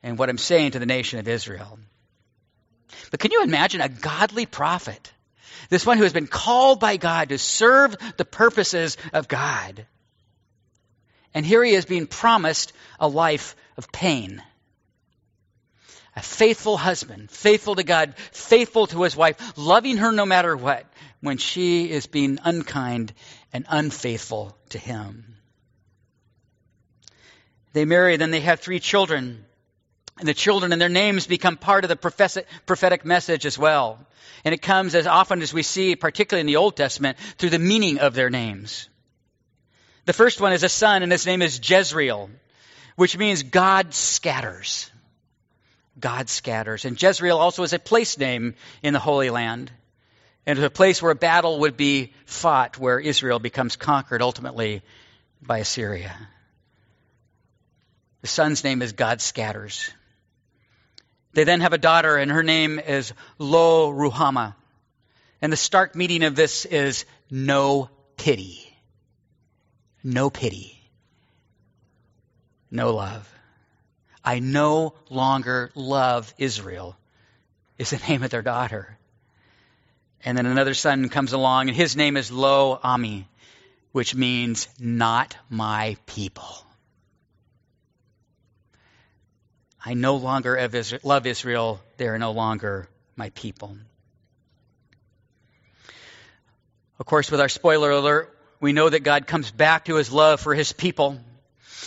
and 0.03 0.19
what 0.19 0.29
I'm 0.29 0.39
saying 0.39 0.73
to 0.73 0.79
the 0.79 0.87
nation 0.87 1.19
of 1.19 1.29
Israel. 1.29 1.79
But 3.11 3.21
can 3.21 3.31
you 3.31 3.43
imagine 3.43 3.81
a 3.81 3.89
godly 3.89 4.47
prophet 4.47 5.13
this 5.71 5.87
one 5.87 5.97
who 5.97 6.03
has 6.03 6.13
been 6.13 6.27
called 6.27 6.81
by 6.81 6.97
God 6.99 7.31
to 7.31 7.39
serve 7.39 7.97
the 8.17 8.25
purposes 8.25 8.97
of 9.13 9.29
God. 9.29 9.87
And 11.33 11.47
here 11.47 11.63
he 11.63 11.73
is 11.73 11.85
being 11.85 12.09
promised 12.09 12.73
a 12.99 13.09
life 13.09 13.57
of 13.77 13.91
pain. 13.93 14.43
A 16.17 16.23
faithful 16.23 16.77
husband, 16.77 17.31
faithful 17.31 17.77
to 17.77 17.85
God, 17.85 18.15
faithful 18.33 18.89
to 18.89 19.03
his 19.03 19.17
wife, 19.17 19.57
loving 19.57 19.99
her 19.99 20.11
no 20.11 20.27
matter 20.27 20.57
what, 20.57 20.85
when 21.21 21.39
she 21.39 21.89
is 21.89 22.07
being 22.07 22.41
unkind 22.43 23.13
and 23.53 23.65
unfaithful 23.69 24.57
to 24.71 24.79
him. 24.79 25.37
They 27.73 27.85
marry, 27.85 28.17
then 28.17 28.33
they 28.33 28.41
have 28.41 28.59
three 28.59 28.81
children. 28.81 29.45
And 30.21 30.29
the 30.29 30.35
children 30.35 30.73
and 30.73 30.81
their 30.81 30.91
names 30.91 31.27
become 31.27 31.57
part 31.57 31.83
of 31.85 31.89
the 31.89 32.45
prophetic 32.67 33.05
message 33.07 33.47
as 33.47 33.59
well. 33.59 33.99
And 34.45 34.55
it 34.55 34.61
comes 34.61 34.95
as 34.95 35.07
often 35.07 35.41
as 35.41 35.53
we 35.53 35.63
see, 35.63 35.97
particularly 35.97 36.43
in 36.43 36.47
the 36.47 36.57
Old 36.57 36.77
Testament, 36.77 37.17
through 37.39 37.51
the 37.51 37.59
meaning 37.59 37.99
of 37.99 38.13
their 38.13 38.29
names. 38.29 38.89
The 40.05 40.13
first 40.13 40.39
one 40.39 40.53
is 40.53 40.63
a 40.63 40.69
son, 40.69 41.03
and 41.03 41.11
his 41.11 41.25
name 41.25 41.41
is 41.41 41.59
Jezreel, 41.63 42.29
which 42.97 43.17
means 43.17 43.43
God 43.43 43.95
scatters. 43.95 44.91
God 45.99 46.29
scatters. 46.29 46.85
And 46.85 47.01
Jezreel 47.01 47.39
also 47.39 47.63
is 47.63 47.73
a 47.73 47.79
place 47.79 48.19
name 48.19 48.55
in 48.83 48.93
the 48.93 48.99
Holy 48.99 49.31
Land. 49.31 49.73
And 50.45 50.59
it's 50.59 50.67
a 50.67 50.71
place 50.71 51.01
where 51.01 51.13
a 51.13 51.17
battle 51.17 51.61
would 51.61 51.79
be 51.79 52.13
fought, 52.27 52.79
where 52.79 53.01
Israel 53.01 53.39
becomes 53.39 53.77
conquered 53.77 54.21
ultimately 54.21 54.83
by 55.41 55.59
Assyria. 55.59 56.15
The 58.21 58.29
son's 58.29 58.65
name 58.65 58.83
is 58.83 58.93
God 58.93 59.23
scatters. 59.23 59.91
They 61.33 61.45
then 61.45 61.61
have 61.61 61.73
a 61.73 61.79
daughter, 61.79 62.17
and 62.17 62.31
her 62.31 62.43
name 62.43 62.79
is 62.79 63.13
Lo 63.39 63.93
Ruhamah. 63.93 64.55
And 65.43 65.53
the 65.53 65.57
stark 65.57 65.95
meaning 65.95 66.25
of 66.25 66.35
this 66.35 66.65
is 66.65 67.05
no 67.31 67.89
pity. 68.17 68.67
No 70.03 70.31
pity. 70.31 70.81
No 72.71 72.95
love. 72.95 73.33
I 74.25 74.39
no 74.41 74.95
longer 75.09 75.71
love 75.75 76.33
Israel, 76.37 76.97
is 77.79 77.91
the 77.91 77.97
name 78.09 78.23
of 78.23 78.31
their 78.31 78.43
daughter. 78.43 78.99
And 80.25 80.37
then 80.37 80.47
another 80.47 80.75
son 80.75 81.09
comes 81.09 81.33
along, 81.33 81.69
and 81.69 81.77
his 81.77 81.97
name 81.97 82.17
is 82.17 82.31
Lo 82.31 82.79
Ami, 82.83 83.29
which 83.93 84.15
means 84.15 84.69
not 84.79 85.37
my 85.49 85.97
people. 86.07 86.67
I 89.85 89.95
no 89.95 90.17
longer 90.17 90.69
love 91.03 91.27
Israel. 91.27 91.81
They 91.97 92.07
are 92.09 92.19
no 92.19 92.33
longer 92.33 92.89
my 93.17 93.31
people. 93.31 93.77
Of 96.99 97.07
course, 97.07 97.31
with 97.31 97.41
our 97.41 97.49
spoiler 97.49 97.91
alert, 97.91 98.37
we 98.61 98.75
know 98.75 98.89
that 98.89 99.01
God 99.01 99.27
comes 99.27 99.51
back 99.51 99.87
to 99.87 99.95
his 99.95 100.13
love 100.13 100.41
for 100.41 100.55
his 100.55 100.73
people. 100.73 101.19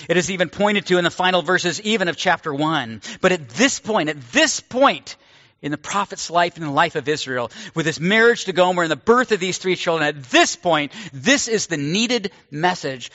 It 0.09 0.17
is 0.17 0.31
even 0.31 0.49
pointed 0.49 0.87
to 0.87 0.97
in 0.97 1.03
the 1.03 1.11
final 1.11 1.43
verses, 1.43 1.79
even 1.81 2.07
of 2.07 2.17
chapter 2.17 2.51
1. 2.51 3.01
But 3.21 3.31
at 3.31 3.49
this 3.49 3.79
point, 3.79 4.09
at 4.09 4.19
this 4.31 4.59
point 4.59 5.15
in 5.61 5.71
the 5.71 5.77
prophet's 5.77 6.31
life 6.31 6.57
and 6.57 6.65
the 6.65 6.71
life 6.71 6.95
of 6.95 7.07
Israel, 7.07 7.51
with 7.75 7.85
his 7.85 7.99
marriage 7.99 8.45
to 8.45 8.53
Gomer 8.53 8.83
and 8.83 8.91
the 8.91 8.95
birth 8.95 9.31
of 9.31 9.39
these 9.39 9.59
three 9.59 9.75
children, 9.75 10.07
at 10.07 10.23
this 10.23 10.55
point, 10.55 10.91
this 11.13 11.47
is 11.47 11.67
the 11.67 11.77
needed 11.77 12.31
message 12.49 13.11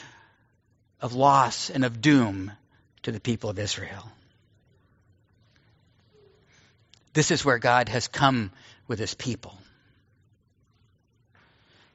of 1.01 1.15
loss 1.15 1.69
and 1.69 1.85
of 1.85 2.01
doom 2.01 2.53
to 3.03 3.11
the 3.11 3.21
people 3.21 3.51
of 3.51 3.59
Israel. 3.59 4.09
This 7.19 7.33
is 7.33 7.45
where 7.45 7.59
God 7.59 7.89
has 7.89 8.07
come 8.07 8.53
with 8.87 9.01
his 9.01 9.13
people. 9.13 9.53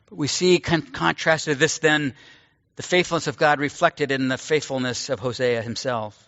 But 0.09 0.17
we 0.17 0.27
see 0.27 0.59
con- 0.59 0.81
contrast 0.81 1.45
to 1.45 1.55
this 1.55 1.77
then 1.77 2.15
the 2.75 2.83
faithfulness 2.83 3.27
of 3.27 3.37
God 3.37 3.61
reflected 3.61 4.11
in 4.11 4.27
the 4.27 4.37
faithfulness 4.37 5.07
of 5.07 5.21
Hosea 5.21 5.61
himself. 5.61 6.21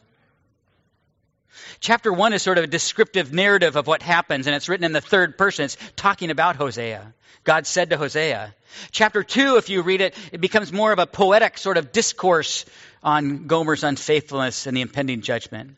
Chapter 1.81 2.13
1 2.13 2.31
is 2.31 2.41
sort 2.41 2.57
of 2.57 2.63
a 2.63 2.67
descriptive 2.67 3.33
narrative 3.33 3.75
of 3.75 3.85
what 3.85 4.01
happens, 4.01 4.47
and 4.47 4.55
it's 4.55 4.69
written 4.69 4.85
in 4.85 4.93
the 4.93 5.01
third 5.01 5.37
person. 5.37 5.65
It's 5.65 5.77
talking 5.97 6.31
about 6.31 6.55
Hosea. 6.55 7.13
God 7.43 7.67
said 7.67 7.89
to 7.89 7.97
Hosea. 7.97 8.55
Chapter 8.91 9.23
2, 9.23 9.57
if 9.57 9.67
you 9.67 9.81
read 9.81 9.99
it, 9.99 10.15
it 10.31 10.39
becomes 10.39 10.71
more 10.71 10.93
of 10.93 10.99
a 10.99 11.05
poetic 11.05 11.57
sort 11.57 11.75
of 11.75 11.91
discourse 11.91 12.63
on 13.03 13.47
Gomer's 13.47 13.83
unfaithfulness 13.83 14.67
and 14.67 14.77
the 14.77 14.81
impending 14.81 15.19
judgment. 15.19 15.75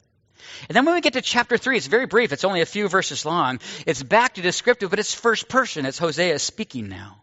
And 0.67 0.75
then 0.75 0.85
when 0.85 0.95
we 0.95 1.01
get 1.01 1.13
to 1.13 1.21
chapter 1.21 1.57
3, 1.57 1.77
it's 1.77 1.87
very 1.87 2.05
brief. 2.05 2.31
It's 2.31 2.43
only 2.43 2.61
a 2.61 2.65
few 2.65 2.87
verses 2.87 3.25
long. 3.25 3.59
It's 3.85 4.03
back 4.03 4.35
to 4.35 4.41
descriptive, 4.41 4.89
but 4.89 4.99
it's 4.99 5.13
first 5.13 5.47
person. 5.47 5.85
It's 5.85 5.97
Hosea 5.97 6.39
speaking 6.39 6.89
now. 6.89 7.21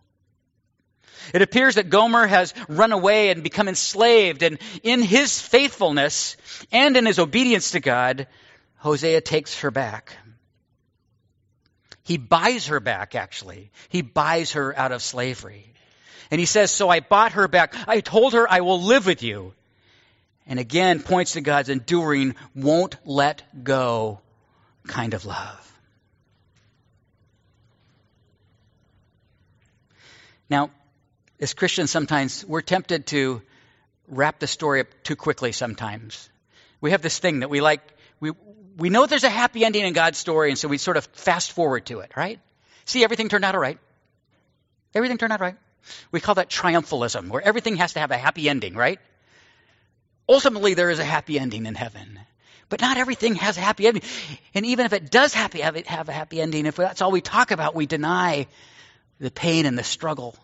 It 1.33 1.43
appears 1.43 1.77
that 1.77 1.89
Gomer 1.89 2.27
has 2.27 2.53
run 2.69 2.93
away 2.93 3.31
and 3.31 3.43
become 3.43 3.69
enslaved, 3.69 4.43
and 4.43 4.59
in 4.83 5.01
his 5.03 5.41
faithfulness 5.41 6.37
and 6.71 6.97
in 6.97 7.07
his 7.07 7.19
obedience 7.19 7.71
to 7.71 7.81
God, 7.81 8.27
Hosea 8.79 9.23
takes 9.23 9.61
her 9.61 9.71
back. 9.71 10.17
He 12.03 12.19
buys 12.19 12.67
her 12.67 12.81
back, 12.81 13.15
actually. 13.15 13.71
He 13.89 14.03
buys 14.03 14.53
her 14.53 14.79
out 14.79 14.93
of 14.93 15.03
slavery. 15.03 15.73
And 16.31 16.39
he 16.39 16.47
says, 16.47 16.71
So 16.71 16.91
I 16.91 17.01
bought 17.01 17.33
her 17.33 17.49
back. 17.49 17.75
I 17.89 18.01
told 18.01 18.35
her 18.35 18.51
I 18.51 18.61
will 18.61 18.83
live 18.83 19.07
with 19.07 19.23
you. 19.23 19.55
And 20.47 20.59
again, 20.59 21.01
points 21.01 21.33
to 21.33 21.41
God's 21.41 21.69
enduring, 21.69 22.35
won't 22.55 22.97
let 23.05 23.65
go 23.65 24.21
kind 24.87 25.15
of 25.15 25.25
love. 25.25 25.73
Now, 30.51 30.71
as 31.41 31.55
Christians, 31.55 31.91
sometimes 31.91 32.45
we're 32.45 32.61
tempted 32.61 33.07
to 33.07 33.43
wrap 34.07 34.39
the 34.39 34.47
story 34.47 34.81
up 34.81 34.89
too 35.03 35.17
quickly 35.17 35.53
sometimes. 35.53 36.29
We 36.81 36.91
have 36.91 37.01
this 37.01 37.19
thing 37.19 37.41
that 37.41 37.49
we 37.49 37.63
like, 37.63 37.81
we, 38.21 38.33
we 38.77 38.91
know 38.91 39.07
there's 39.07 39.25
a 39.25 39.31
happy 39.31 39.65
ending 39.65 39.85
in 39.85 39.95
God's 39.95 40.19
story, 40.19 40.51
and 40.51 40.59
so 40.59 40.69
we 40.69 40.77
sort 40.77 40.99
of 40.99 41.07
fast 41.07 41.53
forward 41.53 41.87
to 41.87 42.01
it, 42.01 42.13
right? 42.17 42.39
See, 42.85 43.03
everything 43.03 43.31
turned 43.31 43.45
out 43.45 43.55
all 43.55 43.61
right. 43.61 43.79
Everything 44.95 45.17
turned 45.17 45.33
out 45.33 45.41
right. 45.41 45.57
We 46.13 46.21
call 46.21 46.37
that 46.37 46.51
triumphalism, 46.51 47.29
where 47.29 47.43
everything 47.43 47.77
has 47.77 47.95
to 47.95 48.01
have 48.01 48.11
a 48.11 48.19
happy 48.19 48.49
ending, 48.49 48.75
right? 48.75 49.01
Ultimately, 50.29 50.75
there 50.75 50.91
is 50.91 50.99
a 50.99 51.05
happy 51.05 51.39
ending 51.39 51.67
in 51.67 51.75
heaven. 51.75 52.19
But 52.69 52.81
not 52.81 52.97
everything 52.97 53.35
has 53.37 53.59
a 53.59 53.61
happy 53.61 53.87
ending. 53.87 54.03
And 54.55 54.65
even 54.67 54.87
if 54.87 54.93
it 54.93 55.11
does 55.11 55.35
have, 55.35 55.53
have 55.53 56.09
a 56.09 56.13
happy 56.13 56.41
ending, 56.41 56.67
if 56.67 56.77
that's 56.77 57.03
all 57.03 57.13
we 57.13 57.21
talk 57.21 57.51
about, 57.51 57.75
we 57.75 57.87
deny 57.87 58.47
the 59.21 59.31
pain 59.31 59.67
and 59.67 59.79
the 59.79 59.85
struggle 59.85 60.35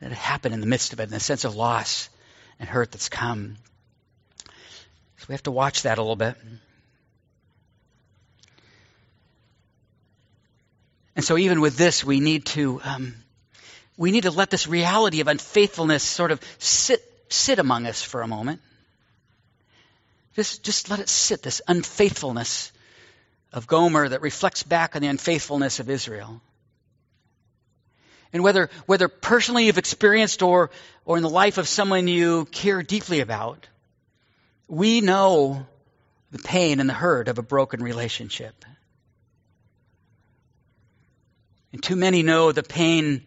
that 0.00 0.12
happened 0.12 0.54
in 0.54 0.60
the 0.60 0.66
midst 0.66 0.92
of 0.92 1.00
it 1.00 1.04
and 1.04 1.12
the 1.12 1.20
sense 1.20 1.44
of 1.44 1.56
loss 1.56 2.08
and 2.58 2.68
hurt 2.68 2.92
that's 2.92 3.08
come. 3.08 3.56
So 5.18 5.26
we 5.28 5.34
have 5.34 5.42
to 5.42 5.50
watch 5.50 5.82
that 5.82 5.98
a 5.98 6.00
little 6.00 6.16
bit. 6.16 6.36
And 11.16 11.24
so 11.24 11.36
even 11.36 11.60
with 11.60 11.76
this, 11.76 12.02
we 12.02 12.20
need 12.20 12.46
to 12.46 12.80
um, 12.82 13.14
we 13.98 14.10
need 14.10 14.22
to 14.22 14.30
let 14.30 14.48
this 14.48 14.66
reality 14.66 15.20
of 15.20 15.28
unfaithfulness 15.28 16.02
sort 16.02 16.30
of 16.30 16.40
sit 16.58 17.04
sit 17.32 17.58
among 17.58 17.86
us 17.86 18.02
for 18.02 18.22
a 18.22 18.26
moment. 18.26 18.60
Just, 20.34 20.62
just 20.62 20.90
let 20.90 21.00
it 21.00 21.08
sit, 21.08 21.42
this 21.42 21.60
unfaithfulness 21.66 22.72
of 23.52 23.66
Gomer 23.66 24.08
that 24.08 24.22
reflects 24.22 24.62
back 24.62 24.94
on 24.94 25.02
the 25.02 25.08
unfaithfulness 25.08 25.80
of 25.80 25.90
Israel. 25.90 26.40
And 28.32 28.44
whether, 28.44 28.70
whether 28.86 29.08
personally 29.08 29.66
you've 29.66 29.78
experienced 29.78 30.42
or, 30.42 30.70
or 31.04 31.16
in 31.16 31.22
the 31.22 31.30
life 31.30 31.58
of 31.58 31.66
someone 31.66 32.06
you 32.06 32.44
care 32.46 32.82
deeply 32.82 33.20
about, 33.20 33.66
we 34.68 35.00
know 35.00 35.66
the 36.30 36.38
pain 36.38 36.78
and 36.78 36.88
the 36.88 36.94
hurt 36.94 37.26
of 37.26 37.38
a 37.38 37.42
broken 37.42 37.82
relationship. 37.82 38.64
And 41.72 41.82
too 41.82 41.96
many 41.96 42.22
know 42.22 42.52
the 42.52 42.62
pain 42.62 43.26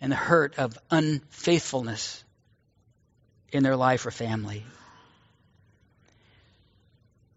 and 0.00 0.12
the 0.12 0.16
hurt 0.16 0.58
of 0.58 0.78
unfaithfulness 0.90 2.24
in 3.52 3.62
their 3.62 3.76
life 3.76 4.06
or 4.06 4.10
family. 4.10 4.64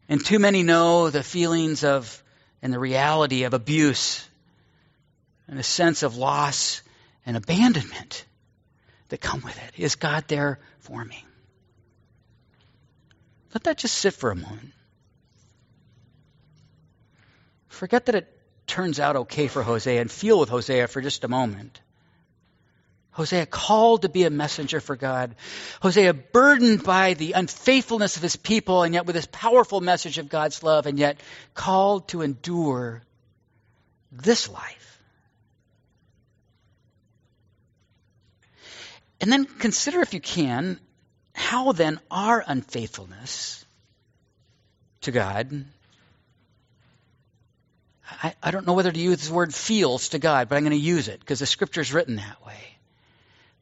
And 0.10 0.24
too 0.24 0.40
many 0.40 0.64
know 0.64 1.10
the 1.10 1.24
feelings 1.24 1.84
of 1.84 2.22
and 2.62 2.74
the 2.74 2.80
reality 2.80 3.44
of 3.44 3.54
abuse 3.54 4.28
and 5.48 5.60
a 5.60 5.64
sense 5.64 6.04
of 6.04 6.18
loss 6.18 6.82
and 7.26 7.36
abandonment 7.36 8.26
that 9.10 9.20
come 9.20 9.42
with 9.42 9.58
it. 9.58 9.74
Is 9.78 9.96
God 9.96 10.26
there 10.28 10.60
for 10.80 11.04
me? 11.04 11.26
Let 13.54 13.64
that 13.64 13.78
just 13.78 13.96
sit 13.96 14.14
for 14.14 14.32
a 14.32 14.36
moment. 14.36 14.72
Forget 17.68 18.06
that 18.06 18.16
it 18.16 18.38
turns 18.68 19.00
out 19.00 19.16
okay 19.16 19.48
for 19.48 19.64
Hosea 19.64 20.00
and 20.00 20.10
feel 20.10 20.40
with 20.40 20.50
Hosea 20.50 20.88
for 20.88 21.02
just 21.02 21.24
a 21.24 21.28
moment. 21.28 21.82
Hosea 23.12 23.46
called 23.46 24.04
to 24.04 24.10
be 24.10 24.24
a 24.24 24.30
messenger 24.30 24.80
for 24.80 24.96
God. 24.96 25.36
Hosea 25.82 26.14
burdened 26.14 26.84
by 26.84 27.14
the 27.14 27.34
unfaithfulness 27.34 28.16
of 28.16 28.22
his 28.22 28.36
people 28.36 28.84
and 28.84 28.94
yet 28.94 29.06
with 29.06 29.16
this 29.16 29.28
powerful 29.32 29.82
message 29.82 30.18
of 30.18 30.30
God's 30.30 30.64
love 30.64 30.86
and 30.86 30.98
yet 30.98 31.20
called 31.54 32.08
to 32.10 32.22
endure 32.22 33.02
this 34.12 34.50
life. 34.50 35.00
And 39.20 39.32
then 39.32 39.46
consider, 39.46 40.02
if 40.02 40.14
you 40.14 40.22
can, 40.22 40.80
how 41.34 41.74
then 41.74 42.00
our 42.10 42.44
unfaithfulness 42.46 43.66
to 45.02 45.12
God 45.12 45.66
I, 48.24 48.34
I, 48.44 48.52
don't 48.52 48.68
know 48.68 48.74
whether 48.74 48.92
to 48.92 49.00
use 49.00 49.28
the 49.28 49.34
word 49.34 49.54
feels 49.54 50.10
to 50.10 50.20
God, 50.20 50.50
but 50.50 50.56
I'm 50.56 50.64
going 50.64 50.72
to 50.72 50.78
use 50.78 51.08
it 51.08 51.20
because 51.20 51.40
the 51.40 51.46
scripture 51.46 51.82
is 51.82 51.94
written 51.94 52.18
that 52.18 52.46
way. 52.46 52.78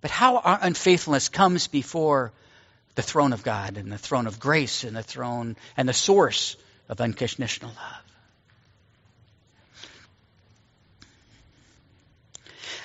But 0.02 0.12
how 0.12 0.38
our 0.38 0.60
unfaithfulness 0.62 1.30
comes 1.30 1.68
before 1.68 2.32
the 2.96 3.02
throne 3.02 3.34
of 3.34 3.44
God 3.44 3.78
and 3.78 3.92
the 3.92 3.98
throne 3.98 4.28
of 4.28 4.40
grace 4.40 4.84
and 4.84 4.96
the 4.96 5.04
throne 5.04 5.56
and 5.78 5.88
the 5.88 5.94
source 5.94 6.56
of 6.88 7.02
unconditional 7.02 7.72
love. 7.72 8.10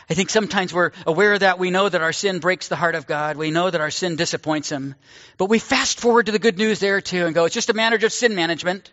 I 0.08 0.14
think 0.14 0.28
sometimes 0.28 0.74
we're 0.74 0.90
aware 1.06 1.32
of 1.32 1.40
that. 1.40 1.58
We 1.58 1.70
know 1.70 1.88
that 1.88 2.02
our 2.02 2.12
sin 2.12 2.38
breaks 2.38 2.68
the 2.68 2.76
heart 2.76 2.94
of 2.94 3.06
God. 3.06 3.36
We 3.36 3.50
know 3.50 3.70
that 3.70 3.80
our 3.80 3.90
sin 3.90 4.16
disappoints 4.16 4.70
Him. 4.70 4.94
But 5.38 5.46
we 5.46 5.58
fast 5.58 5.98
forward 5.98 6.26
to 6.26 6.32
the 6.32 6.38
good 6.38 6.58
news 6.58 6.78
there 6.78 7.00
too 7.00 7.24
and 7.24 7.34
go, 7.34 7.46
it's 7.46 7.54
just 7.54 7.70
a 7.70 7.74
matter 7.74 7.96
of 8.04 8.12
sin 8.12 8.34
management. 8.34 8.92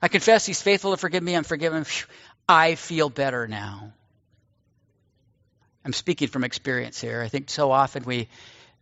I 0.00 0.08
confess 0.08 0.46
He's 0.46 0.62
faithful 0.62 0.92
to 0.92 0.96
forgive 0.96 1.22
me. 1.22 1.36
I'm 1.36 1.44
forgiven. 1.44 1.84
I 2.48 2.76
feel 2.76 3.10
better 3.10 3.46
now. 3.46 3.92
I'm 5.84 5.92
speaking 5.92 6.28
from 6.28 6.44
experience 6.44 7.00
here. 7.00 7.20
I 7.22 7.28
think 7.28 7.50
so 7.50 7.70
often 7.70 8.04
we 8.04 8.28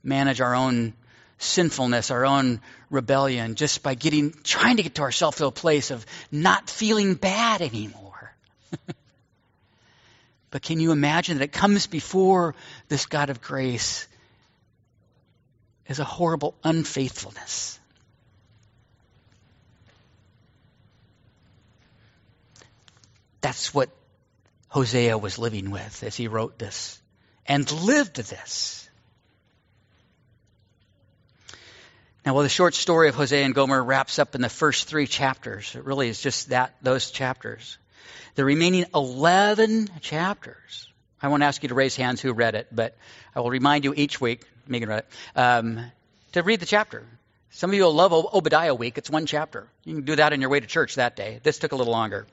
manage 0.04 0.40
our 0.40 0.54
own 0.54 0.94
sinfulness, 1.38 2.10
our 2.10 2.24
own 2.24 2.60
rebellion, 2.90 3.56
just 3.56 3.82
by 3.82 3.94
getting, 3.94 4.32
trying 4.44 4.76
to 4.76 4.82
get 4.82 4.94
to 4.96 5.02
ourselves 5.02 5.38
to 5.38 5.46
a 5.46 5.52
place 5.52 5.90
of 5.90 6.06
not 6.30 6.70
feeling 6.70 7.14
bad 7.14 7.60
anymore. 7.60 8.32
but 10.50 10.62
can 10.62 10.78
you 10.78 10.92
imagine 10.92 11.38
that 11.38 11.44
it 11.44 11.52
comes 11.52 11.88
before 11.88 12.54
this 12.88 13.06
God 13.06 13.30
of 13.30 13.42
grace 13.42 14.06
as 15.88 15.98
a 15.98 16.04
horrible 16.04 16.54
unfaithfulness? 16.62 17.80
That's 23.40 23.74
what 23.74 23.90
Hosea 24.72 25.18
was 25.18 25.38
living 25.38 25.70
with 25.70 26.02
as 26.02 26.16
he 26.16 26.28
wrote 26.28 26.58
this 26.58 26.98
and 27.46 27.70
lived 27.70 28.16
this. 28.16 28.88
Now, 32.24 32.32
while 32.32 32.42
the 32.42 32.48
short 32.48 32.74
story 32.74 33.10
of 33.10 33.14
Hosea 33.14 33.44
and 33.44 33.54
Gomer 33.54 33.84
wraps 33.84 34.18
up 34.18 34.34
in 34.34 34.40
the 34.40 34.48
first 34.48 34.88
three 34.88 35.06
chapters. 35.06 35.74
It 35.74 35.84
really 35.84 36.08
is 36.08 36.22
just 36.22 36.48
that, 36.48 36.74
those 36.80 37.10
chapters. 37.10 37.76
The 38.34 38.46
remaining 38.46 38.86
11 38.94 39.90
chapters, 40.00 40.88
I 41.20 41.28
won't 41.28 41.42
ask 41.42 41.62
you 41.62 41.68
to 41.68 41.74
raise 41.74 41.94
hands 41.94 42.22
who 42.22 42.32
read 42.32 42.54
it, 42.54 42.68
but 42.72 42.96
I 43.36 43.40
will 43.40 43.50
remind 43.50 43.84
you 43.84 43.92
each 43.94 44.22
week, 44.22 44.42
Megan 44.66 44.88
read 44.88 45.00
it, 45.00 45.38
um, 45.38 45.84
to 46.32 46.42
read 46.42 46.60
the 46.60 46.66
chapter. 46.66 47.04
Some 47.50 47.68
of 47.68 47.74
you 47.74 47.82
will 47.82 47.92
love 47.92 48.14
Obadiah 48.14 48.74
week. 48.74 48.96
It's 48.96 49.10
one 49.10 49.26
chapter. 49.26 49.68
You 49.84 49.96
can 49.96 50.04
do 50.06 50.16
that 50.16 50.32
on 50.32 50.40
your 50.40 50.48
way 50.48 50.60
to 50.60 50.66
church 50.66 50.94
that 50.94 51.14
day. 51.14 51.40
This 51.42 51.58
took 51.58 51.72
a 51.72 51.76
little 51.76 51.92
longer. 51.92 52.26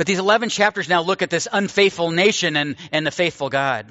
But 0.00 0.06
these 0.06 0.18
11 0.18 0.48
chapters 0.48 0.88
now 0.88 1.02
look 1.02 1.20
at 1.20 1.28
this 1.28 1.46
unfaithful 1.52 2.10
nation 2.10 2.56
and, 2.56 2.76
and 2.90 3.06
the 3.06 3.10
faithful 3.10 3.50
God. 3.50 3.86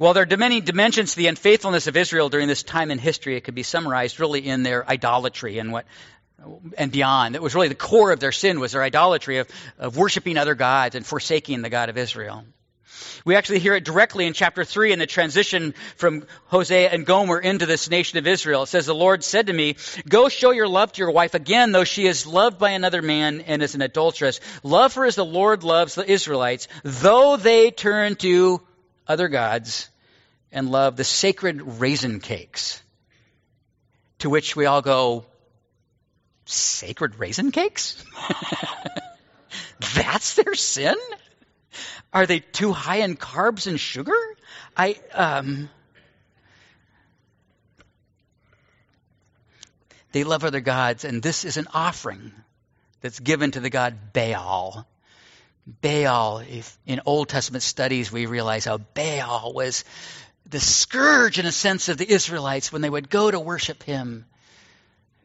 Well, 0.00 0.14
there 0.14 0.26
are 0.26 0.36
many 0.38 0.62
dimensions 0.62 1.10
to 1.10 1.18
the 1.18 1.26
unfaithfulness 1.26 1.88
of 1.88 1.96
Israel 1.98 2.30
during 2.30 2.48
this 2.48 2.62
time 2.62 2.90
in 2.90 2.98
history. 2.98 3.36
It 3.36 3.42
could 3.42 3.54
be 3.54 3.64
summarized 3.64 4.18
really 4.18 4.48
in 4.48 4.62
their 4.62 4.88
idolatry 4.88 5.58
and 5.58 5.72
what 5.72 5.84
and 6.78 6.90
beyond. 6.90 7.34
It 7.34 7.42
was 7.42 7.54
really 7.54 7.68
the 7.68 7.74
core 7.74 8.12
of 8.12 8.20
their 8.20 8.32
sin 8.32 8.60
was 8.60 8.72
their 8.72 8.82
idolatry 8.82 9.36
of, 9.36 9.48
of 9.78 9.94
worshiping 9.98 10.38
other 10.38 10.54
gods 10.54 10.94
and 10.94 11.04
forsaking 11.04 11.60
the 11.60 11.68
God 11.68 11.90
of 11.90 11.98
Israel. 11.98 12.46
We 13.24 13.36
actually 13.36 13.58
hear 13.58 13.74
it 13.74 13.84
directly 13.84 14.26
in 14.26 14.32
chapter 14.32 14.64
3 14.64 14.92
in 14.92 14.98
the 14.98 15.06
transition 15.06 15.74
from 15.96 16.26
Hosea 16.46 16.90
and 16.90 17.06
Gomer 17.06 17.38
into 17.38 17.66
this 17.66 17.90
nation 17.90 18.18
of 18.18 18.26
Israel. 18.26 18.64
It 18.64 18.66
says, 18.66 18.86
The 18.86 18.94
Lord 18.94 19.24
said 19.24 19.48
to 19.48 19.52
me, 19.52 19.76
Go 20.08 20.28
show 20.28 20.50
your 20.50 20.68
love 20.68 20.92
to 20.92 20.98
your 20.98 21.10
wife 21.10 21.34
again, 21.34 21.72
though 21.72 21.84
she 21.84 22.06
is 22.06 22.26
loved 22.26 22.58
by 22.58 22.70
another 22.70 23.02
man 23.02 23.40
and 23.42 23.62
is 23.62 23.74
an 23.74 23.82
adulteress. 23.82 24.40
Love 24.62 24.94
her 24.94 25.04
as 25.04 25.16
the 25.16 25.24
Lord 25.24 25.64
loves 25.64 25.94
the 25.94 26.10
Israelites, 26.10 26.68
though 26.82 27.36
they 27.36 27.70
turn 27.70 28.16
to 28.16 28.60
other 29.06 29.28
gods 29.28 29.88
and 30.52 30.70
love 30.70 30.96
the 30.96 31.04
sacred 31.04 31.80
raisin 31.80 32.20
cakes. 32.20 32.82
To 34.20 34.30
which 34.30 34.56
we 34.56 34.66
all 34.66 34.82
go, 34.82 35.26
Sacred 36.46 37.18
raisin 37.18 37.52
cakes? 37.52 38.04
That's 39.94 40.34
their 40.34 40.54
sin? 40.54 40.96
Are 42.12 42.26
they 42.26 42.40
too 42.40 42.72
high 42.72 42.98
in 42.98 43.16
carbs 43.16 43.66
and 43.66 43.78
sugar? 43.78 44.12
I 44.76 44.96
um 45.12 45.68
They 50.14 50.22
love 50.22 50.44
other 50.44 50.60
gods, 50.60 51.04
and 51.04 51.20
this 51.20 51.44
is 51.44 51.56
an 51.56 51.66
offering 51.74 52.30
that's 53.00 53.18
given 53.18 53.50
to 53.50 53.58
the 53.58 53.68
god 53.68 54.12
Baal. 54.12 54.86
Baal, 55.66 56.38
if 56.38 56.78
in 56.86 57.00
Old 57.04 57.28
Testament 57.28 57.64
studies 57.64 58.12
we 58.12 58.26
realize 58.26 58.64
how 58.64 58.78
Baal 58.78 59.52
was 59.52 59.84
the 60.48 60.60
scourge 60.60 61.40
in 61.40 61.46
a 61.46 61.52
sense 61.52 61.88
of 61.88 61.98
the 61.98 62.08
Israelites 62.08 62.70
when 62.70 62.80
they 62.80 62.88
would 62.88 63.10
go 63.10 63.28
to 63.28 63.40
worship 63.40 63.82
him. 63.82 64.24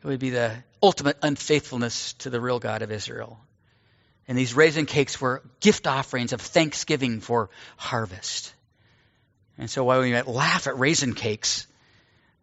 It 0.01 0.07
would 0.07 0.19
be 0.19 0.31
the 0.31 0.55
ultimate 0.81 1.17
unfaithfulness 1.21 2.13
to 2.13 2.31
the 2.31 2.41
real 2.41 2.57
God 2.57 2.81
of 2.81 2.91
Israel. 2.91 3.39
And 4.29 4.37
these 4.37 4.53
raisin 4.53 4.85
cakes 4.85 5.19
were 5.19 5.41
gift 5.59 5.87
offerings 5.87 6.33
of 6.33 6.39
thanksgiving 6.39 7.19
for 7.19 7.49
harvest. 7.77 8.53
And 9.57 9.71
so 9.71 9.83
while 9.83 10.01
we 10.01 10.11
might 10.11 10.27
laugh 10.27 10.67
at 10.67 10.77
raisin 10.77 11.15
cakes, 11.15 11.65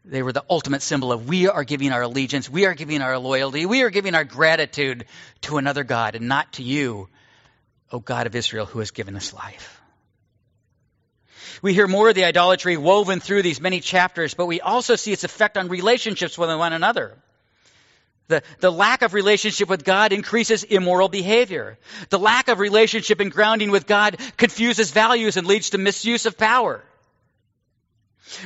they 0.04 0.24
were 0.24 0.32
the 0.32 0.44
ultimate 0.50 0.82
symbol 0.82 1.12
of 1.12 1.28
we 1.28 1.46
are 1.46 1.62
giving 1.62 1.92
our 1.92 2.02
allegiance, 2.02 2.50
we 2.50 2.66
are 2.66 2.74
giving 2.74 3.02
our 3.02 3.16
loyalty, 3.18 3.66
we 3.66 3.82
are 3.82 3.90
giving 3.90 4.16
our 4.16 4.24
gratitude 4.24 5.06
to 5.42 5.58
another 5.58 5.84
God 5.84 6.16
and 6.16 6.26
not 6.26 6.54
to 6.54 6.64
you, 6.64 7.08
O 7.92 8.00
God 8.00 8.26
of 8.26 8.34
Israel, 8.34 8.66
who 8.66 8.80
has 8.80 8.90
given 8.90 9.14
us 9.14 9.32
life. 9.32 9.80
We 11.62 11.72
hear 11.72 11.86
more 11.86 12.08
of 12.08 12.16
the 12.16 12.24
idolatry 12.24 12.76
woven 12.76 13.20
through 13.20 13.42
these 13.42 13.60
many 13.60 13.78
chapters, 13.78 14.34
but 14.34 14.46
we 14.46 14.60
also 14.60 14.96
see 14.96 15.12
its 15.12 15.22
effect 15.22 15.56
on 15.56 15.68
relationships 15.68 16.36
with 16.36 16.48
one 16.48 16.72
another. 16.72 17.16
The, 18.28 18.42
the 18.58 18.72
lack 18.72 19.02
of 19.02 19.14
relationship 19.14 19.68
with 19.68 19.84
God 19.84 20.12
increases 20.12 20.64
immoral 20.64 21.08
behavior. 21.08 21.78
The 22.10 22.18
lack 22.18 22.48
of 22.48 22.58
relationship 22.58 23.20
and 23.20 23.30
grounding 23.30 23.70
with 23.70 23.86
God 23.86 24.18
confuses 24.36 24.90
values 24.90 25.36
and 25.36 25.46
leads 25.46 25.70
to 25.70 25.78
misuse 25.78 26.26
of 26.26 26.36
power. 26.36 26.82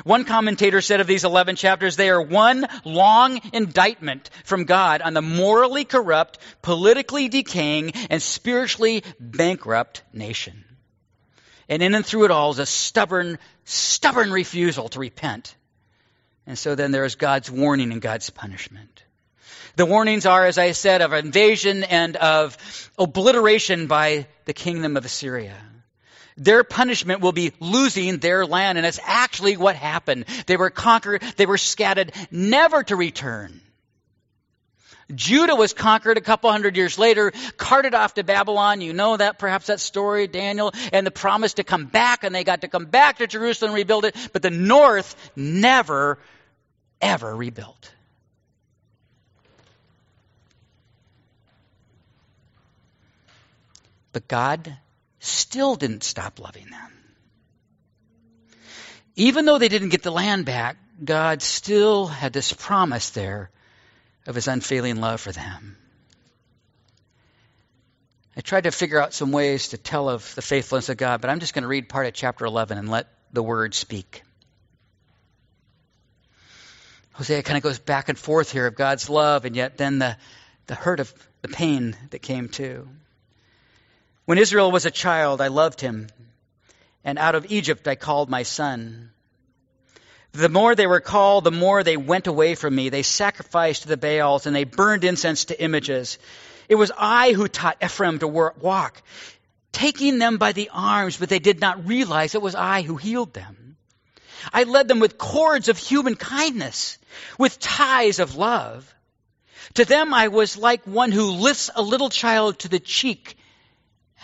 One 0.05 0.25
commentator 0.25 0.83
said 0.83 1.01
of 1.01 1.07
these 1.07 1.25
11 1.25 1.57
chapters, 1.57 1.97
they 1.97 2.11
are 2.11 2.21
one 2.21 2.67
long 2.85 3.41
indictment 3.55 4.29
from 4.45 4.65
God 4.65 5.01
on 5.01 5.15
the 5.15 5.23
morally 5.23 5.87
corrupt, 5.87 6.39
politically 6.61 7.29
decaying, 7.29 7.93
and 8.11 8.21
spiritually 8.21 9.03
bankrupt 9.19 10.03
nation. 10.13 10.65
And 11.69 11.83
in 11.83 11.95
and 11.95 12.05
through 12.05 12.27
it 12.27 12.31
all 12.31 12.51
is 12.51 12.59
a 12.59 12.67
stubborn, 12.67 13.39
stubborn 13.65 14.31
refusal 14.33 14.91
to 14.91 14.99
repent. 14.99 15.55
And 16.47 16.59
so 16.59 16.75
then 16.75 16.91
there 16.91 17.05
is 17.05 17.15
God's 17.15 17.51
warning 17.51 17.93
and 17.93 18.03
God's 18.03 18.29
punishment. 18.29 19.05
The 19.77 19.87
warnings 19.87 20.27
are, 20.27 20.47
as 20.47 20.59
I 20.59 20.73
said, 20.73 21.03
of 21.03 21.13
invasion 21.13 21.85
and 21.85 22.17
of 22.17 22.91
obliteration 22.99 23.87
by 23.87 24.27
the 24.45 24.53
kingdom 24.53 24.97
of 24.97 25.05
Assyria. 25.05 25.57
Their 26.37 26.65
punishment 26.65 27.21
will 27.21 27.33
be 27.33 27.53
losing 27.61 28.19
their 28.19 28.47
land, 28.47 28.79
and 28.79 28.87
it's 28.87 29.01
actually 29.05 29.57
what 29.57 29.77
happened. 29.77 30.25
They 30.47 30.57
were 30.57 30.71
conquered, 30.71 31.23
they 31.37 31.47
were 31.47 31.59
scattered, 31.59 32.13
never 32.31 32.83
to 32.85 32.97
return. 32.97 33.61
Judah 35.15 35.57
was 35.57 35.73
conquered 35.73 36.19
a 36.19 36.21
couple 36.21 36.51
hundred 36.51 36.77
years 36.77 36.99
later, 36.99 37.33
carted 37.57 37.95
off 37.95 38.15
to 38.15 38.25
Babylon. 38.25 38.81
You 38.81 38.93
know 38.93 39.17
that, 39.17 39.39
perhaps 39.39 39.67
that 39.67 39.81
story, 39.81 40.29
Daniel, 40.29 40.73
and 40.93 41.07
the 41.07 41.11
promise 41.11 41.55
to 41.55 41.65
come 41.65 41.87
back, 41.87 42.25
and 42.25 42.35
they 42.35 42.45
got 42.45 42.63
to 42.63 42.69
come 42.69 42.87
back 42.87 43.19
to 43.19 43.27
Jerusalem 43.27 43.71
and 43.71 43.77
rebuild 43.77 44.05
it, 44.05 44.17
but 44.33 44.43
the 44.43 44.51
north 44.51 45.17
never, 45.37 46.19
ever 47.01 47.35
rebuilt. 47.35 47.93
But 54.13 54.29
God 54.29 54.77
still 55.21 55.77
didn't 55.77 56.03
stop 56.03 56.41
loving 56.41 56.71
them. 56.71 56.93
Even 59.17 59.45
though 59.45 59.59
they 59.59 59.69
didn't 59.69 59.91
get 59.91 60.03
the 60.03 60.11
land 60.11 60.47
back, 60.47 60.77
God 61.05 61.43
still 61.43 62.07
had 62.07 62.33
this 62.33 62.53
promise 62.53 63.11
there 63.11 63.51
of 64.27 64.35
his 64.35 64.49
unfailing 64.49 65.01
love 65.01 65.21
for 65.21 65.33
them. 65.33 65.77
I 68.37 68.41
tried 68.41 68.65
to 68.65 68.71
figure 68.71 69.01
out 69.01 69.13
some 69.13 69.33
ways 69.33 69.69
to 69.69 69.79
tell 69.79 70.09
of 70.09 70.35
the 70.35 70.43
faithfulness 70.43 70.89
of 70.89 70.97
God, 70.97 71.21
but 71.21 71.31
I'm 71.31 71.41
just 71.41 71.53
going 71.53 71.63
to 71.63 71.69
read 71.69 71.89
part 71.89 72.07
of 72.07 72.15
chapter 72.15 72.45
11 72.45 72.79
and 72.79 72.89
let 72.89 73.09
the 73.33 73.43
word 73.43 73.75
speak. 73.75 74.23
Hosea 77.13 77.43
kind 77.43 77.57
of 77.57 77.63
goes 77.63 77.79
back 77.79 78.09
and 78.09 78.19
forth 78.19 78.53
here 78.53 78.67
of 78.67 78.75
God's 78.75 79.11
love, 79.11 79.45
and 79.45 79.55
yet 79.55 79.77
then 79.77 79.99
the, 79.99 80.17
the 80.69 80.75
hurt 80.75 81.01
of 81.01 81.13
the 81.43 81.49
pain 81.49 81.97
that 82.11 82.21
came 82.21 82.49
too. 82.49 82.89
When 84.31 84.39
Israel 84.39 84.71
was 84.71 84.87
a 84.87 84.93
child, 84.93 85.41
I 85.41 85.49
loved 85.49 85.81
him, 85.81 86.07
and 87.03 87.19
out 87.19 87.35
of 87.35 87.51
Egypt 87.51 87.89
I 87.89 87.97
called 87.97 88.31
my 88.31 88.45
son. 88.45 89.11
The 90.31 90.49
more 90.49 90.77
they 90.77 90.87
were 90.87 91.01
called, 91.01 91.43
the 91.43 91.51
more 91.51 91.83
they 91.83 91.97
went 91.97 92.29
away 92.29 92.55
from 92.55 92.77
me. 92.77 92.91
They 92.91 93.03
sacrificed 93.03 93.83
to 93.83 93.89
the 93.89 93.97
Baals 93.97 94.47
and 94.47 94.55
they 94.55 94.63
burned 94.63 95.03
incense 95.03 95.47
to 95.47 95.61
images. 95.61 96.17
It 96.69 96.77
was 96.77 96.93
I 96.97 97.33
who 97.33 97.49
taught 97.49 97.83
Ephraim 97.83 98.21
to 98.21 98.29
walk, 98.29 99.03
taking 99.73 100.21
them 100.21 100.39
by 100.39 100.53
the 100.53 100.71
arms, 100.73 101.17
but 101.17 101.29
they 101.29 101.41
did 101.41 101.61
not 101.61 101.89
realize 101.89 102.37
it 102.37 102.41
was 102.41 102.55
I 102.55 102.83
who 102.83 102.95
healed 102.95 103.35
them. 103.35 103.77
I 104.53 104.63
led 104.63 104.87
them 104.87 105.01
with 105.01 105.19
cords 105.19 105.69
of 105.69 105.77
human 105.77 106.15
kindness, 106.15 106.99
with 107.37 107.59
ties 107.59 108.21
of 108.21 108.37
love. 108.37 108.95
To 109.75 109.85
them 109.85 110.15
I 110.15 110.29
was 110.29 110.57
like 110.57 110.87
one 110.87 111.11
who 111.11 111.33
lifts 111.33 111.69
a 111.75 111.83
little 111.83 112.11
child 112.11 112.61
to 112.61 112.69
the 112.69 112.79
cheek 112.79 113.37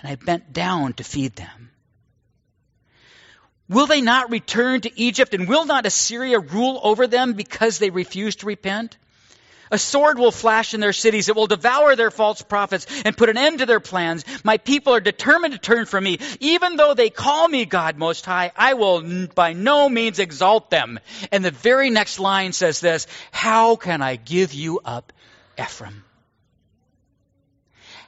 and 0.01 0.11
I 0.11 0.15
bent 0.17 0.53
down 0.53 0.93
to 0.95 1.05
feed 1.05 1.37
them. 1.37 1.71
Will 3.69 3.87
they 3.87 4.01
not 4.01 4.31
return 4.31 4.81
to 4.83 5.01
Egypt, 5.01 5.35
and 5.35 5.49
will 5.49 5.65
not 5.65 5.87
Assyria 5.87 6.39
rule 6.39 6.81
over 6.83 7.07
them 7.07 7.33
because 7.33 7.79
they 7.79 7.91
refuse 7.91 8.37
to 8.37 8.47
repent? 8.47 8.97
A 9.71 9.79
sword 9.79 10.19
will 10.19 10.31
flash 10.31 10.75
in 10.75 10.81
their 10.81 10.93
cities. 10.93 11.29
It 11.29 11.35
will 11.35 11.49
devour 11.49 11.97
their 11.97 12.13
false 12.13 12.41
prophets 12.41 12.87
and 13.05 13.17
put 13.17 13.29
an 13.29 13.37
end 13.37 13.59
to 13.59 13.67
their 13.67 13.81
plans. 13.81 14.25
My 14.45 14.59
people 14.59 14.95
are 14.95 15.01
determined 15.01 15.55
to 15.55 15.59
turn 15.59 15.87
from 15.87 16.05
me. 16.05 16.21
Even 16.39 16.77
though 16.77 16.95
they 16.95 17.11
call 17.11 17.49
me 17.49 17.65
God 17.65 17.97
Most 17.97 18.25
High, 18.25 18.53
I 18.57 18.75
will 18.75 19.27
by 19.35 19.55
no 19.55 19.89
means 19.89 20.21
exalt 20.21 20.71
them. 20.71 21.01
And 21.33 21.45
the 21.45 21.51
very 21.51 21.91
next 21.91 22.21
line 22.21 22.53
says 22.53 22.81
this, 22.81 23.09
How 23.33 23.75
can 23.75 24.03
I 24.03 24.15
give 24.15 24.55
you 24.55 24.81
up, 24.85 25.13
Ephraim? 25.59 26.06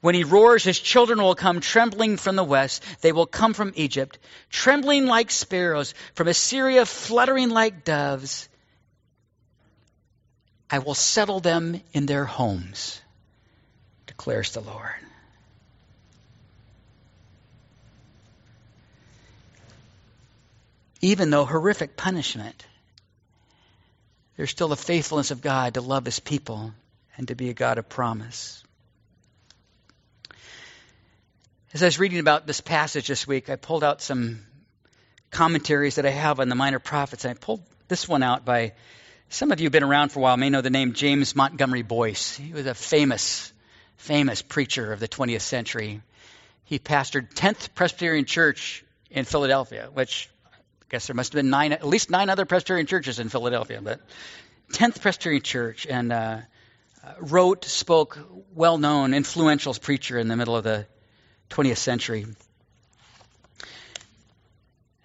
When 0.00 0.14
he 0.14 0.22
roars, 0.22 0.62
his 0.62 0.78
children 0.78 1.20
will 1.20 1.34
come 1.34 1.60
trembling 1.60 2.18
from 2.18 2.36
the 2.36 2.44
west. 2.44 2.84
They 3.00 3.10
will 3.10 3.26
come 3.26 3.52
from 3.52 3.72
Egypt, 3.74 4.18
trembling 4.48 5.06
like 5.06 5.30
sparrows, 5.30 5.92
from 6.14 6.28
Assyria, 6.28 6.86
fluttering 6.86 7.50
like 7.50 7.84
doves. 7.84 8.48
I 10.70 10.78
will 10.78 10.94
settle 10.94 11.40
them 11.40 11.80
in 11.92 12.06
their 12.06 12.24
homes, 12.24 13.00
declares 14.06 14.52
the 14.52 14.60
Lord. 14.60 14.94
Even 21.00 21.30
though 21.30 21.44
horrific 21.44 21.96
punishment, 21.96 22.66
there's 24.36 24.50
still 24.50 24.68
the 24.68 24.76
faithfulness 24.76 25.30
of 25.30 25.40
God 25.40 25.74
to 25.74 25.80
love 25.80 26.04
his 26.04 26.20
people 26.20 26.72
and 27.16 27.26
to 27.28 27.34
be 27.34 27.50
a 27.50 27.54
God 27.54 27.78
of 27.78 27.88
promise. 27.88 28.62
As 31.74 31.82
I 31.82 31.86
was 31.86 31.98
reading 31.98 32.18
about 32.18 32.46
this 32.46 32.62
passage 32.62 33.08
this 33.08 33.26
week, 33.26 33.50
I 33.50 33.56
pulled 33.56 33.84
out 33.84 34.00
some 34.00 34.40
commentaries 35.30 35.96
that 35.96 36.06
I 36.06 36.10
have 36.10 36.40
on 36.40 36.48
the 36.48 36.54
minor 36.54 36.78
prophets, 36.78 37.26
and 37.26 37.32
I 37.32 37.34
pulled 37.38 37.62
this 37.88 38.08
one 38.08 38.22
out 38.22 38.46
by 38.46 38.72
some 39.28 39.52
of 39.52 39.60
you 39.60 39.66
have 39.66 39.72
been 39.72 39.84
around 39.84 40.08
for 40.08 40.20
a 40.20 40.22
while 40.22 40.38
may 40.38 40.48
know 40.48 40.62
the 40.62 40.70
name 40.70 40.94
James 40.94 41.36
Montgomery 41.36 41.82
Boice. 41.82 42.34
He 42.38 42.54
was 42.54 42.64
a 42.64 42.72
famous, 42.72 43.52
famous 43.98 44.40
preacher 44.40 44.94
of 44.94 45.00
the 45.00 45.08
20th 45.08 45.42
century. 45.42 46.00
He 46.64 46.78
pastored 46.78 47.34
10th 47.34 47.74
Presbyterian 47.74 48.24
Church 48.24 48.82
in 49.10 49.26
Philadelphia, 49.26 49.90
which 49.92 50.30
I 50.46 50.56
guess 50.88 51.08
there 51.08 51.14
must 51.14 51.34
have 51.34 51.38
been 51.38 51.50
nine, 51.50 51.72
at 51.72 51.86
least 51.86 52.08
nine 52.08 52.30
other 52.30 52.46
Presbyterian 52.46 52.86
churches 52.86 53.18
in 53.18 53.28
Philadelphia, 53.28 53.82
but 53.82 54.00
10th 54.72 55.02
Presbyterian 55.02 55.42
Church, 55.42 55.86
and 55.86 56.12
uh, 56.14 56.38
wrote, 57.20 57.66
spoke, 57.66 58.18
well 58.54 58.78
known, 58.78 59.12
influential 59.12 59.74
preacher 59.74 60.18
in 60.18 60.28
the 60.28 60.36
middle 60.36 60.56
of 60.56 60.64
the 60.64 60.86
20th 61.50 61.78
century. 61.78 62.26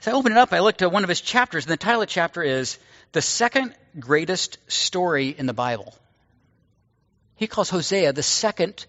As 0.02 0.08
I 0.08 0.12
opened 0.12 0.36
it 0.36 0.38
up, 0.38 0.52
I 0.52 0.60
looked 0.60 0.82
at 0.82 0.92
one 0.92 1.04
of 1.04 1.10
his 1.10 1.22
chapters, 1.22 1.66
and 1.66 1.72
the 1.72 1.78
title 1.78 2.02
of 2.02 2.08
the 2.10 2.14
chapter 2.14 2.44
is 2.44 2.78
The 3.14 3.22
Second 3.22 3.74
Greatest 4.00 4.58
Story 4.68 5.30
in 5.30 5.46
the 5.46 5.54
Bible. 5.54 5.94
He 7.36 7.48
calls 7.48 7.70
Hosea 7.70 8.14
the 8.14 8.24
second 8.24 8.86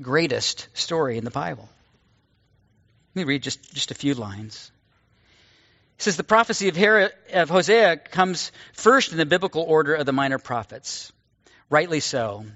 greatest 0.00 0.68
story 0.74 1.18
in 1.18 1.24
the 1.24 1.30
Bible. 1.30 1.68
Let 3.14 3.20
me 3.20 3.24
read 3.24 3.42
just, 3.42 3.74
just 3.74 3.90
a 3.90 3.94
few 3.94 4.14
lines. 4.14 4.70
He 5.96 6.02
says 6.02 6.16
the 6.16 6.24
prophecy 6.24 6.68
of, 6.68 6.76
Her- 6.76 7.12
of 7.32 7.50
Hosea 7.50 7.96
comes 7.96 8.52
first 8.72 9.12
in 9.12 9.18
the 9.18 9.26
biblical 9.26 9.62
order 9.62 9.94
of 9.94 10.06
the 10.06 10.12
minor 10.12 10.38
prophets. 10.38 11.12
Rightly 11.70 12.00
so. 12.00 12.46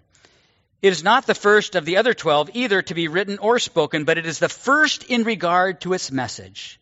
It 0.82 0.92
is 0.92 1.04
not 1.04 1.28
the 1.28 1.34
first 1.34 1.76
of 1.76 1.84
the 1.84 1.98
other 1.98 2.12
twelve 2.12 2.50
either 2.54 2.82
to 2.82 2.94
be 2.94 3.06
written 3.06 3.38
or 3.38 3.60
spoken, 3.60 4.04
but 4.04 4.18
it 4.18 4.26
is 4.26 4.40
the 4.40 4.48
first 4.48 5.04
in 5.04 5.22
regard 5.22 5.80
to 5.82 5.92
its 5.92 6.10
message, 6.10 6.80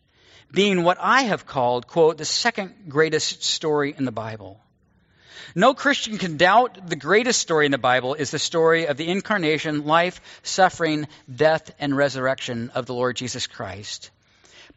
being 0.51 0.81
what 0.81 0.97
I 0.99 1.21
have 1.21 1.45
called, 1.45 1.85
quote, 1.85 2.17
the 2.17 2.25
second 2.25 2.73
greatest 2.89 3.43
story 3.43 3.93
in 3.95 4.05
the 4.05 4.11
Bible. 4.11 4.59
No 5.53 5.75
Christian 5.75 6.17
can 6.17 6.37
doubt 6.37 6.89
the 6.89 6.95
greatest 6.95 7.41
story 7.41 7.67
in 7.67 7.71
the 7.71 7.77
Bible 7.77 8.15
is 8.15 8.31
the 8.31 8.39
story 8.39 8.87
of 8.87 8.97
the 8.97 9.07
incarnation, 9.07 9.85
life, 9.85 10.19
suffering, 10.41 11.07
death, 11.33 11.69
and 11.77 11.95
resurrection 11.95 12.71
of 12.73 12.87
the 12.87 12.95
Lord 12.95 13.17
Jesus 13.17 13.45
Christ. 13.45 14.09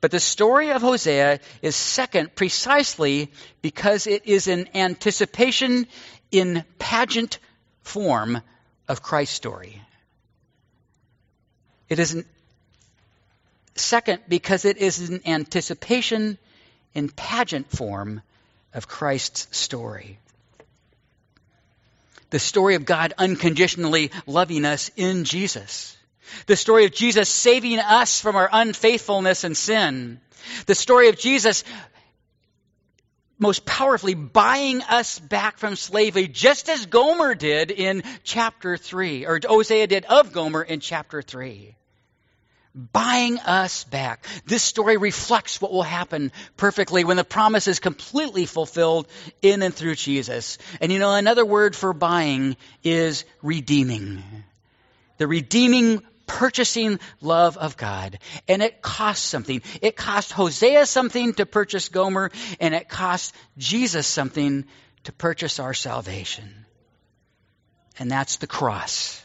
But 0.02 0.10
the 0.10 0.20
story 0.20 0.70
of 0.72 0.82
Hosea 0.82 1.40
is 1.62 1.76
second 1.76 2.34
precisely 2.34 3.30
because 3.62 4.06
it 4.06 4.26
is 4.26 4.48
an 4.48 4.68
anticipation 4.74 5.86
in 6.30 6.64
pageant 6.78 7.38
form 7.82 8.42
of 8.88 9.02
Christ's 9.02 9.34
story. 9.34 9.80
It 11.88 11.98
is 11.98 12.14
an, 12.14 12.24
second 13.74 14.20
because 14.28 14.64
it 14.64 14.78
is 14.78 15.08
an 15.08 15.20
anticipation 15.26 16.38
in 16.94 17.08
pageant 17.08 17.70
form 17.70 18.22
of 18.72 18.88
Christ's 18.88 19.56
story. 19.56 20.18
The 22.30 22.38
story 22.38 22.74
of 22.74 22.84
God 22.84 23.14
unconditionally 23.16 24.10
loving 24.26 24.64
us 24.64 24.90
in 24.96 25.24
Jesus. 25.24 25.96
The 26.46 26.56
story 26.56 26.84
of 26.84 26.92
Jesus 26.92 27.28
saving 27.28 27.78
us 27.78 28.20
from 28.20 28.34
our 28.34 28.48
unfaithfulness 28.50 29.44
and 29.44 29.56
sin. 29.56 30.20
The 30.66 30.74
story 30.74 31.08
of 31.08 31.18
Jesus 31.18 31.64
most 33.38 33.66
powerfully 33.66 34.14
buying 34.14 34.82
us 34.82 35.18
back 35.18 35.58
from 35.58 35.76
slavery, 35.76 36.28
just 36.28 36.68
as 36.68 36.86
Gomer 36.86 37.34
did 37.34 37.70
in 37.70 38.02
chapter 38.22 38.76
3, 38.76 39.26
or 39.26 39.40
Hosea 39.44 39.86
did 39.86 40.04
of 40.04 40.32
Gomer 40.32 40.62
in 40.62 40.80
chapter 40.80 41.22
3. 41.22 41.74
Buying 42.74 43.38
us 43.38 43.84
back. 43.84 44.26
This 44.46 44.62
story 44.62 44.96
reflects 44.96 45.60
what 45.60 45.72
will 45.72 45.84
happen 45.84 46.32
perfectly 46.56 47.04
when 47.04 47.16
the 47.16 47.24
promise 47.24 47.68
is 47.68 47.78
completely 47.78 48.46
fulfilled 48.46 49.06
in 49.42 49.62
and 49.62 49.72
through 49.72 49.94
Jesus. 49.94 50.58
And 50.80 50.90
you 50.90 50.98
know, 50.98 51.14
another 51.14 51.44
word 51.44 51.76
for 51.76 51.92
buying 51.92 52.56
is 52.82 53.24
redeeming. 53.42 54.24
The 55.18 55.28
redeeming 55.28 56.02
purchasing 56.26 56.98
love 57.20 57.56
of 57.56 57.76
God. 57.76 58.18
And 58.48 58.62
it 58.62 58.82
cost 58.82 59.24
something. 59.24 59.62
It 59.82 59.96
cost 59.96 60.32
Hosea 60.32 60.86
something 60.86 61.34
to 61.34 61.46
purchase 61.46 61.88
Gomer, 61.88 62.30
and 62.60 62.74
it 62.74 62.88
cost 62.88 63.34
Jesus 63.58 64.06
something 64.06 64.64
to 65.04 65.12
purchase 65.12 65.58
our 65.60 65.74
salvation. 65.74 66.66
And 67.98 68.10
that's 68.10 68.36
the 68.36 68.46
cross. 68.46 69.24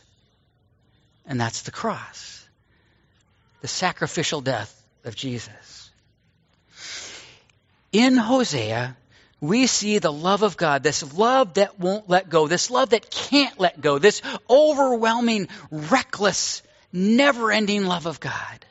And 1.26 1.40
that's 1.40 1.64
the 1.64 1.72
cross. 1.72 2.46
The 3.62 3.68
sacrificial 3.68 4.42
death 4.42 4.76
of 5.04 5.16
Jesus. 5.16 5.92
In 7.92 8.18
Hosea, 8.18 8.96
we 9.42 9.68
see 9.68 10.00
the 10.00 10.12
love 10.12 10.44
of 10.44 10.58
God, 10.58 10.84
this 10.84 11.14
love 11.14 11.56
that 11.56 11.80
won't 11.80 12.10
let 12.10 12.30
go, 12.30 12.48
this 12.48 12.70
love 12.70 12.90
that 12.90 13.10
can't 13.10 13.60
let 13.60 13.80
go, 13.80 13.98
this 13.98 14.22
overwhelming, 14.50 15.48
reckless, 15.72 16.62
never 16.92 17.52
ending 17.52 17.86
love 17.86 18.06
of 18.06 18.20
God 18.20 18.66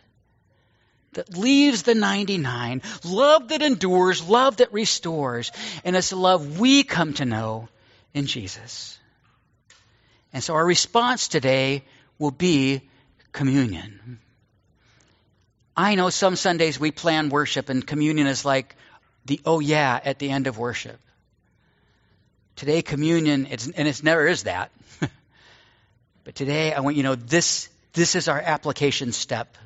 that 1.12 1.36
leaves 1.36 1.82
the 1.82 1.94
99, 1.94 2.82
love 3.04 3.48
that 3.48 3.62
endures, 3.62 4.26
love 4.28 4.58
that 4.58 4.72
restores, 4.72 5.50
and 5.84 5.96
it's 5.96 6.12
a 6.12 6.16
love 6.16 6.60
we 6.60 6.84
come 6.84 7.14
to 7.14 7.24
know 7.24 7.68
in 8.14 8.26
Jesus. 8.26 8.98
And 10.32 10.42
so 10.42 10.54
our 10.54 10.64
response 10.64 11.28
today 11.28 11.84
will 12.18 12.30
be 12.30 12.82
communion. 13.32 14.18
I 15.76 15.94
know 15.94 16.10
some 16.10 16.36
Sundays 16.36 16.78
we 16.78 16.90
plan 16.90 17.28
worship 17.28 17.68
and 17.68 17.86
communion 17.86 18.26
is 18.26 18.44
like 18.44 18.74
the 19.26 19.40
oh 19.44 19.60
yeah 19.60 19.98
at 20.04 20.18
the 20.18 20.30
end 20.30 20.46
of 20.46 20.58
worship. 20.58 20.98
Today 22.56 22.82
communion, 22.82 23.46
it's, 23.50 23.68
and 23.68 23.86
it 23.86 24.02
never 24.02 24.26
is 24.26 24.42
that. 24.42 24.72
but 26.24 26.34
today 26.34 26.72
I 26.72 26.80
want 26.80 26.96
you 26.96 27.02
to 27.04 27.10
know 27.10 27.14
this 27.14 27.68
this 27.98 28.14
is 28.14 28.28
our 28.28 28.40
application 28.40 29.10
step. 29.12 29.58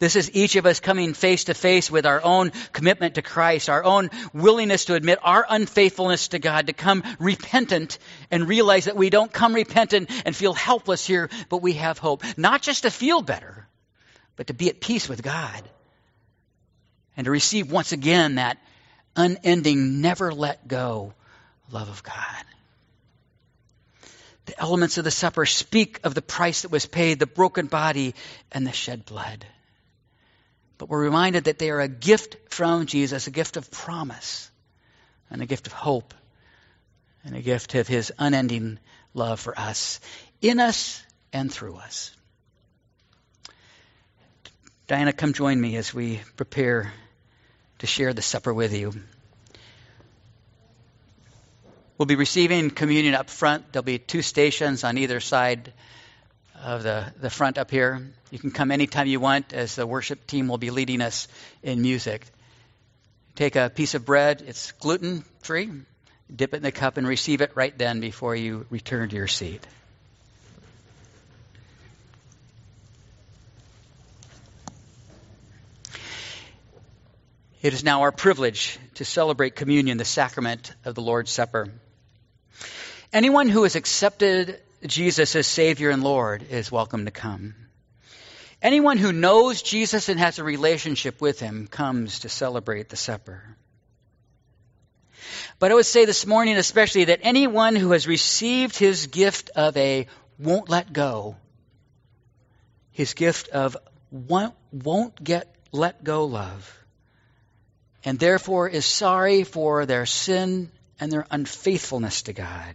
This 0.00 0.16
is 0.16 0.32
each 0.34 0.56
of 0.56 0.66
us 0.66 0.80
coming 0.80 1.14
face 1.14 1.44
to 1.44 1.54
face 1.54 1.88
with 1.88 2.06
our 2.06 2.20
own 2.22 2.50
commitment 2.72 3.14
to 3.14 3.22
Christ, 3.22 3.68
our 3.70 3.84
own 3.84 4.10
willingness 4.32 4.86
to 4.86 4.94
admit 4.94 5.20
our 5.22 5.46
unfaithfulness 5.48 6.28
to 6.28 6.40
God, 6.40 6.66
to 6.66 6.72
come 6.72 7.04
repentant 7.20 7.98
and 8.32 8.48
realize 8.48 8.86
that 8.86 8.96
we 8.96 9.10
don't 9.10 9.32
come 9.32 9.54
repentant 9.54 10.10
and 10.26 10.34
feel 10.34 10.52
helpless 10.54 11.06
here, 11.06 11.30
but 11.48 11.62
we 11.62 11.74
have 11.74 11.98
hope. 11.98 12.24
Not 12.36 12.62
just 12.62 12.82
to 12.82 12.90
feel 12.90 13.22
better, 13.22 13.68
but 14.34 14.48
to 14.48 14.54
be 14.54 14.68
at 14.68 14.80
peace 14.80 15.08
with 15.08 15.22
God 15.22 15.62
and 17.16 17.26
to 17.26 17.30
receive 17.30 17.70
once 17.70 17.92
again 17.92 18.34
that 18.34 18.58
unending, 19.14 20.00
never 20.00 20.32
let 20.32 20.66
go 20.66 21.14
love 21.70 21.88
of 21.88 22.02
God. 22.02 22.44
The 24.46 24.60
elements 24.60 24.98
of 24.98 25.04
the 25.04 25.10
supper 25.10 25.46
speak 25.46 26.00
of 26.04 26.14
the 26.14 26.22
price 26.22 26.62
that 26.62 26.70
was 26.70 26.86
paid, 26.86 27.18
the 27.18 27.26
broken 27.26 27.66
body, 27.66 28.14
and 28.52 28.66
the 28.66 28.72
shed 28.72 29.06
blood. 29.06 29.46
But 30.76 30.88
we're 30.88 31.02
reminded 31.02 31.44
that 31.44 31.58
they 31.58 31.70
are 31.70 31.80
a 31.80 31.88
gift 31.88 32.36
from 32.50 32.86
Jesus, 32.86 33.26
a 33.26 33.30
gift 33.30 33.56
of 33.56 33.70
promise, 33.70 34.50
and 35.30 35.40
a 35.40 35.46
gift 35.46 35.66
of 35.66 35.72
hope, 35.72 36.12
and 37.24 37.34
a 37.34 37.40
gift 37.40 37.74
of 37.74 37.88
his 37.88 38.12
unending 38.18 38.78
love 39.14 39.40
for 39.40 39.58
us, 39.58 40.00
in 40.42 40.60
us 40.60 41.02
and 41.32 41.52
through 41.52 41.76
us. 41.76 42.14
Diana, 44.86 45.14
come 45.14 45.32
join 45.32 45.58
me 45.58 45.76
as 45.76 45.94
we 45.94 46.20
prepare 46.36 46.92
to 47.78 47.86
share 47.86 48.12
the 48.12 48.20
supper 48.20 48.52
with 48.52 48.76
you. 48.76 48.92
We'll 51.96 52.06
be 52.06 52.16
receiving 52.16 52.70
communion 52.70 53.14
up 53.14 53.30
front. 53.30 53.72
There'll 53.72 53.84
be 53.84 54.00
two 54.00 54.22
stations 54.22 54.82
on 54.82 54.98
either 54.98 55.20
side 55.20 55.72
of 56.60 56.82
the, 56.82 57.12
the 57.20 57.30
front 57.30 57.56
up 57.56 57.70
here. 57.70 58.04
You 58.32 58.38
can 58.40 58.50
come 58.50 58.72
anytime 58.72 59.06
you 59.06 59.20
want 59.20 59.52
as 59.52 59.76
the 59.76 59.86
worship 59.86 60.26
team 60.26 60.48
will 60.48 60.58
be 60.58 60.70
leading 60.70 61.00
us 61.00 61.28
in 61.62 61.82
music. 61.82 62.26
Take 63.36 63.54
a 63.54 63.70
piece 63.70 63.94
of 63.94 64.04
bread, 64.04 64.42
it's 64.44 64.72
gluten 64.72 65.24
free. 65.42 65.70
dip 66.34 66.52
it 66.52 66.56
in 66.56 66.62
the 66.64 66.72
cup 66.72 66.96
and 66.96 67.06
receive 67.06 67.40
it 67.40 67.52
right 67.54 67.76
then 67.78 68.00
before 68.00 68.34
you 68.34 68.66
return 68.70 69.08
to 69.10 69.14
your 69.14 69.28
seat. 69.28 69.64
It 77.62 77.72
is 77.72 77.84
now 77.84 78.02
our 78.02 78.12
privilege 78.12 78.80
to 78.96 79.04
celebrate 79.04 79.54
communion, 79.54 79.96
the 79.96 80.04
sacrament 80.04 80.74
of 80.84 80.96
the 80.96 81.02
Lord's 81.02 81.30
Supper. 81.30 81.70
Anyone 83.14 83.48
who 83.48 83.62
has 83.62 83.76
accepted 83.76 84.60
Jesus 84.84 85.36
as 85.36 85.46
Savior 85.46 85.90
and 85.90 86.02
Lord 86.02 86.42
is 86.50 86.72
welcome 86.72 87.04
to 87.04 87.12
come. 87.12 87.54
Anyone 88.60 88.98
who 88.98 89.12
knows 89.12 89.62
Jesus 89.62 90.08
and 90.08 90.18
has 90.18 90.40
a 90.40 90.44
relationship 90.44 91.20
with 91.20 91.38
him 91.38 91.68
comes 91.68 92.18
to 92.20 92.28
celebrate 92.28 92.88
the 92.88 92.96
supper. 92.96 93.56
But 95.60 95.70
I 95.70 95.74
would 95.74 95.86
say 95.86 96.06
this 96.06 96.26
morning, 96.26 96.56
especially, 96.56 97.04
that 97.04 97.20
anyone 97.22 97.76
who 97.76 97.92
has 97.92 98.08
received 98.08 98.76
his 98.76 99.06
gift 99.06 99.50
of 99.54 99.76
a 99.76 100.08
won't 100.40 100.68
let 100.68 100.92
go, 100.92 101.36
his 102.90 103.14
gift 103.14 103.48
of 103.50 103.76
won't, 104.10 104.56
won't 104.72 105.22
get 105.22 105.54
let 105.70 106.02
go 106.02 106.24
love, 106.24 106.84
and 108.04 108.18
therefore 108.18 108.68
is 108.68 108.84
sorry 108.84 109.44
for 109.44 109.86
their 109.86 110.04
sin 110.04 110.72
and 110.98 111.12
their 111.12 111.28
unfaithfulness 111.30 112.22
to 112.22 112.32
God, 112.32 112.74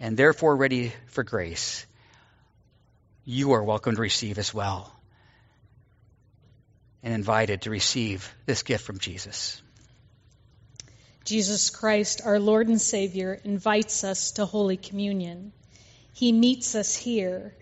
and 0.00 0.16
therefore 0.16 0.56
ready 0.56 0.92
for 1.06 1.24
grace, 1.24 1.86
you 3.24 3.52
are 3.52 3.62
welcome 3.62 3.96
to 3.96 4.02
receive 4.02 4.38
as 4.38 4.52
well 4.52 4.92
and 7.02 7.14
invited 7.14 7.62
to 7.62 7.70
receive 7.70 8.34
this 8.46 8.62
gift 8.62 8.84
from 8.84 8.98
Jesus. 8.98 9.62
Jesus 11.24 11.70
Christ, 11.70 12.20
our 12.24 12.38
Lord 12.38 12.68
and 12.68 12.80
Savior, 12.80 13.40
invites 13.42 14.04
us 14.04 14.32
to 14.32 14.44
Holy 14.44 14.76
Communion. 14.76 15.52
He 16.12 16.32
meets 16.32 16.74
us 16.74 16.94
here. 16.94 17.54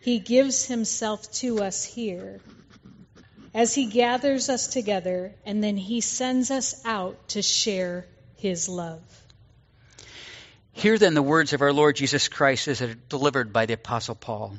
He 0.00 0.18
gives 0.18 0.66
himself 0.66 1.30
to 1.32 1.62
us 1.62 1.84
here. 1.84 2.40
As 3.52 3.74
he 3.74 3.86
gathers 3.86 4.48
us 4.48 4.68
together, 4.68 5.34
and 5.44 5.62
then 5.62 5.76
he 5.76 6.00
sends 6.00 6.50
us 6.50 6.82
out 6.86 7.28
to 7.30 7.42
share 7.42 8.06
his 8.36 8.68
love. 8.68 9.02
Hear 10.80 10.96
then 10.96 11.12
the 11.12 11.22
words 11.22 11.52
of 11.52 11.60
our 11.60 11.74
Lord 11.74 11.96
Jesus 11.96 12.28
Christ 12.28 12.66
as 12.66 12.80
are 12.80 12.94
delivered 12.94 13.52
by 13.52 13.66
the 13.66 13.74
Apostle 13.74 14.14
Paul. 14.14 14.56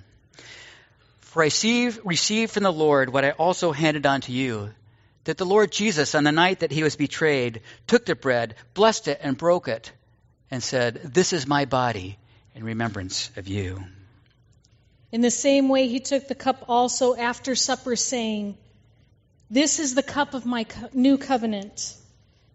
For 1.21 1.41
I 1.41 1.45
received 1.45 2.51
from 2.51 2.62
the 2.62 2.71
Lord 2.71 3.10
what 3.12 3.25
I 3.25 3.31
also 3.31 3.71
handed 3.71 4.05
on 4.05 4.21
to 4.21 4.31
you 4.31 4.69
that 5.23 5.38
the 5.38 5.47
Lord 5.47 5.71
Jesus, 5.71 6.13
on 6.13 6.23
the 6.23 6.31
night 6.31 6.60
that 6.60 6.71
he 6.71 6.84
was 6.84 6.95
betrayed, 6.95 7.62
took 7.88 8.05
the 8.05 8.13
bread, 8.13 8.53
blessed 8.75 9.07
it, 9.07 9.19
and 9.23 9.36
broke 9.36 9.67
it, 9.67 9.91
and 10.51 10.62
said, 10.62 11.01
This 11.03 11.34
is 11.34 11.47
my 11.47 11.65
body 11.65 12.19
in 12.53 12.63
remembrance 12.63 13.31
of 13.36 13.47
you. 13.47 13.84
In 15.12 15.21
the 15.21 15.31
same 15.31 15.69
way, 15.69 15.88
he 15.88 16.01
took 16.01 16.27
the 16.27 16.36
cup 16.36 16.65
also 16.67 17.15
after 17.15 17.55
supper, 17.55 17.95
saying, 17.95 18.60
This 19.49 19.79
is 19.79 19.95
the 19.95 20.03
cup 20.03 20.36
of 20.36 20.45
my 20.45 20.65
co- 20.65 20.89
new 20.93 21.17
covenant 21.17 21.95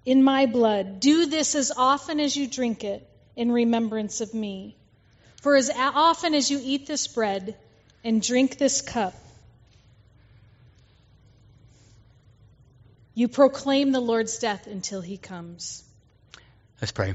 in 0.05 0.23
my 0.23 0.47
blood. 0.47 1.01
Do 1.01 1.27
this 1.27 1.57
as 1.57 1.73
often 1.77 2.21
as 2.21 2.37
you 2.37 2.47
drink 2.47 2.85
it 2.85 3.11
in 3.37 3.53
remembrance 3.53 4.21
of 4.21 4.35
me. 4.35 4.77
For 5.43 5.55
as 5.55 5.71
often 5.71 6.35
as 6.35 6.51
you 6.51 6.61
eat 6.61 6.87
this 6.87 7.07
bread 7.07 7.57
and 8.03 8.21
drink 8.21 8.59
this 8.59 8.81
cup, 8.81 9.15
You 13.17 13.29
proclaim 13.29 13.93
the 13.93 14.01
Lord's 14.01 14.37
death 14.37 14.67
until 14.67 15.01
he 15.01 15.17
comes. 15.17 15.83
Let's 16.83 16.93
pray. 16.93 17.15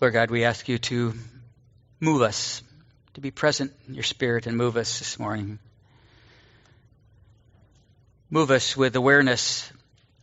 Lord 0.00 0.12
God, 0.12 0.32
we 0.32 0.42
ask 0.42 0.68
you 0.68 0.78
to 0.78 1.14
move 2.00 2.20
us, 2.20 2.64
to 3.14 3.20
be 3.20 3.30
present 3.30 3.72
in 3.86 3.94
your 3.94 4.02
spirit 4.02 4.48
and 4.48 4.56
move 4.56 4.76
us 4.76 4.98
this 4.98 5.20
morning. 5.20 5.60
Move 8.28 8.50
us 8.50 8.76
with 8.76 8.96
awareness 8.96 9.70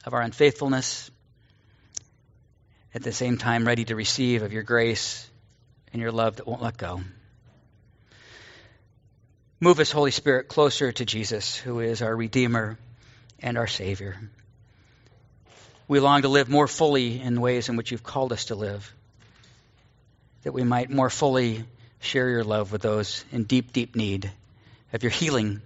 of 0.05 0.13
our 0.13 0.21
unfaithfulness, 0.21 1.09
at 2.93 3.03
the 3.03 3.11
same 3.11 3.37
time, 3.37 3.65
ready 3.65 3.85
to 3.85 3.95
receive 3.95 4.43
of 4.43 4.53
your 4.53 4.63
grace 4.63 5.27
and 5.91 6.01
your 6.01 6.11
love 6.11 6.35
that 6.35 6.47
won't 6.47 6.61
let 6.61 6.77
go. 6.77 7.01
Move 9.59 9.79
us, 9.79 9.91
Holy 9.91 10.11
Spirit, 10.11 10.47
closer 10.47 10.91
to 10.91 11.05
Jesus, 11.05 11.55
who 11.55 11.79
is 11.79 12.01
our 12.01 12.15
Redeemer 12.15 12.77
and 13.39 13.57
our 13.57 13.67
Savior. 13.67 14.17
We 15.87 15.99
long 15.99 16.23
to 16.23 16.27
live 16.27 16.49
more 16.49 16.67
fully 16.67 17.21
in 17.21 17.39
ways 17.39 17.69
in 17.69 17.77
which 17.77 17.91
you've 17.91 18.03
called 18.03 18.33
us 18.33 18.45
to 18.45 18.55
live, 18.55 18.93
that 20.43 20.53
we 20.53 20.63
might 20.63 20.89
more 20.89 21.09
fully 21.09 21.63
share 21.99 22.29
your 22.29 22.43
love 22.43 22.71
with 22.71 22.81
those 22.81 23.23
in 23.31 23.43
deep, 23.45 23.71
deep 23.71 23.95
need 23.95 24.29
of 24.91 25.01
your 25.01 25.11
healing 25.11 25.47
and 25.47 25.61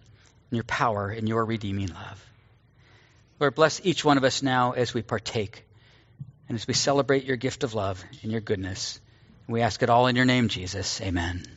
your 0.52 0.64
power 0.64 1.10
and 1.10 1.28
your 1.28 1.44
redeeming 1.44 1.88
love. 1.88 2.27
Lord, 3.40 3.56
bless 3.56 3.82
each 3.84 4.04
one 4.04 4.18
of 4.18 4.24
us 4.24 4.42
now 4.42 4.72
as 4.72 4.94
we 4.94 5.02
partake 5.02 5.66
and 6.50 6.56
as 6.56 6.68
we 6.68 6.74
celebrate 6.74 7.26
your 7.26 7.38
gift 7.38 7.64
of 7.64 7.74
love 7.74 8.04
and 8.24 8.32
your 8.32 8.42
goodness. 8.42 9.00
We 9.48 9.62
ask 9.62 9.82
it 9.84 9.90
all 9.90 10.08
in 10.08 10.16
your 10.16 10.26
name, 10.26 10.48
Jesus. 10.48 11.02
Amen. 11.02 11.57